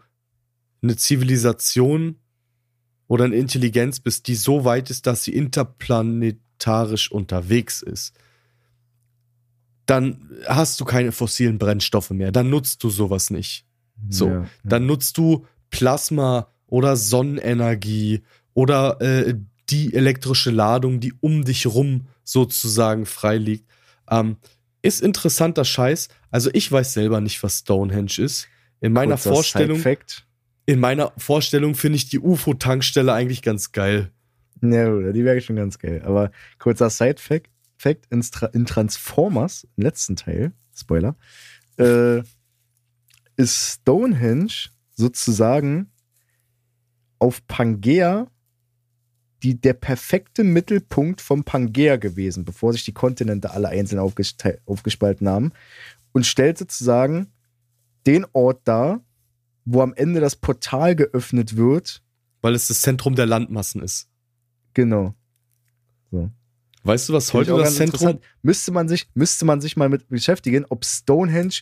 [0.82, 2.16] eine Zivilisation
[3.08, 8.14] oder eine Intelligenz bist, die so weit ist, dass sie interplanetarisch unterwegs ist,
[9.86, 12.32] dann hast du keine fossilen Brennstoffe mehr.
[12.32, 13.66] Dann nutzt du sowas nicht.
[14.10, 14.50] So, Ja.
[14.64, 19.36] dann nutzt du Plasma oder Sonnenenergie oder äh,
[19.70, 23.70] die elektrische Ladung, die um dich rum sozusagen frei liegt.
[24.10, 24.38] Ähm,
[24.82, 26.08] ist interessanter Scheiß.
[26.32, 28.48] Also ich weiß selber nicht, was Stonehenge ist.
[28.80, 30.26] In meiner Kurzer Vorstellung, Side-Fact.
[30.66, 34.12] in meiner Vorstellung finde ich die UFO-Tankstelle eigentlich ganz geil.
[34.62, 36.02] Ja, Bruder, die wäre schon ganz geil.
[36.06, 41.16] Aber kurzer Side-Fact: Fact, in, Tra in Transformers, im letzten Teil, Spoiler,
[41.78, 42.22] äh,
[43.36, 45.92] ist Stonehenge sozusagen
[47.20, 48.28] auf Pangea
[49.44, 55.52] die, der perfekte Mittelpunkt vom Pangea gewesen, bevor sich die Kontinente alle einzeln aufgespalten haben.
[56.12, 57.28] Und stellt sozusagen
[58.08, 59.04] den Ort dar,
[59.64, 62.02] wo am Ende das Portal geöffnet wird.
[62.42, 64.10] Weil es das Zentrum der Landmassen ist.
[64.74, 65.14] Genau.
[66.84, 68.20] Weißt du, was Finde ich heute das Zentrum.
[68.42, 71.62] Müsste man sich, müsste man sich mal mit beschäftigen, ob Stonehenge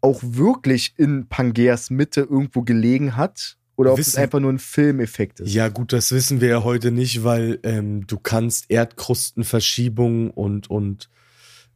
[0.00, 5.40] auch wirklich in Pangeas Mitte irgendwo gelegen hat oder ob es einfach nur ein Filmeffekt
[5.40, 5.54] ist.
[5.54, 11.08] Ja, gut, das wissen wir ja heute nicht, weil ähm, du kannst Erdkrustenverschiebung und, und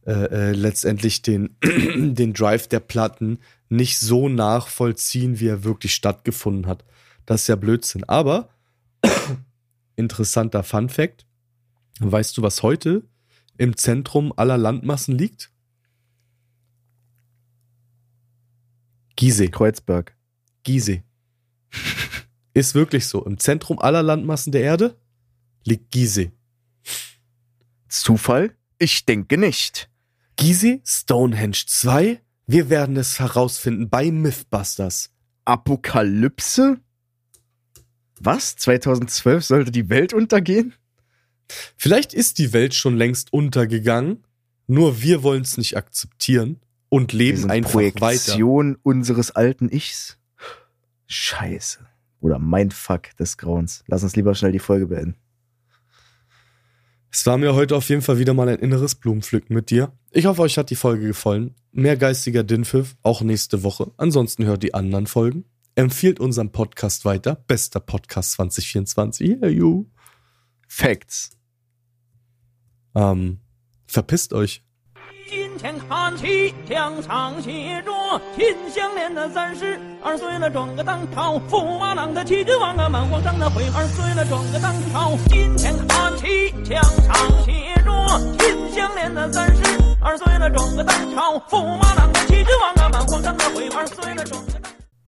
[0.05, 3.39] äh, äh, letztendlich den, den Drive der Platten
[3.69, 6.85] nicht so nachvollziehen, wie er wirklich stattgefunden hat.
[7.25, 8.03] Das ist ja Blödsinn.
[8.03, 8.49] Aber
[9.95, 11.25] interessanter Fun Fact.
[11.99, 13.03] Weißt du, was heute
[13.57, 15.49] im Zentrum aller Landmassen liegt?
[19.15, 19.49] Gizeh.
[19.49, 20.15] Kreuzberg.
[20.63, 21.03] Gizeh.
[22.53, 23.25] Ist wirklich so.
[23.25, 24.97] Im Zentrum aller Landmassen der Erde
[25.63, 26.31] liegt Gizeh.
[27.87, 28.55] Zufall?
[28.77, 29.89] Ich denke nicht.
[30.35, 32.21] Gizeh, Stonehenge 2.
[32.47, 35.11] Wir werden es herausfinden bei Mythbusters.
[35.45, 36.79] Apokalypse?
[38.19, 38.55] Was?
[38.57, 40.73] 2012 sollte die Welt untergehen?
[41.77, 44.23] Vielleicht ist die Welt schon längst untergegangen,
[44.67, 46.59] nur wir wollen es nicht akzeptieren
[46.95, 47.91] und Wir leben sind einfach weiter.
[47.99, 50.17] Projektion unseres alten Ichs.
[51.07, 51.85] Scheiße.
[52.21, 53.83] Oder mein Fuck des Grauens.
[53.87, 55.15] Lass uns lieber schnell die Folge beenden.
[57.11, 59.91] Es war mir heute auf jeden Fall wieder mal ein inneres Blumenpflücken mit dir.
[60.11, 61.53] Ich hoffe, euch hat die Folge gefallen.
[61.73, 63.91] Mehr geistiger Dinpfiff, auch nächste Woche.
[63.97, 65.43] Ansonsten hört die anderen Folgen.
[65.75, 67.35] Empfiehlt unseren Podcast weiter.
[67.35, 69.29] Bester Podcast 2024.
[69.29, 69.85] Yeah, you.
[70.69, 71.31] Facts.
[72.95, 73.39] Ähm,
[73.85, 74.64] verpisst euch.
[75.57, 81.39] 钱看齐，枪长斜桌，金相连的三十二岁了，装个当朝。
[81.49, 85.11] 驸马郎的七只王啊，满皇上的会二岁了装个当朝。
[85.27, 87.15] 金钱看齐，枪长
[87.45, 87.95] 斜桌，
[88.37, 89.61] 金相连的三十
[90.01, 91.37] 二岁了，装个当朝。
[91.49, 94.64] 驸马郎的七只王啊，满皇上的会二岁了装个。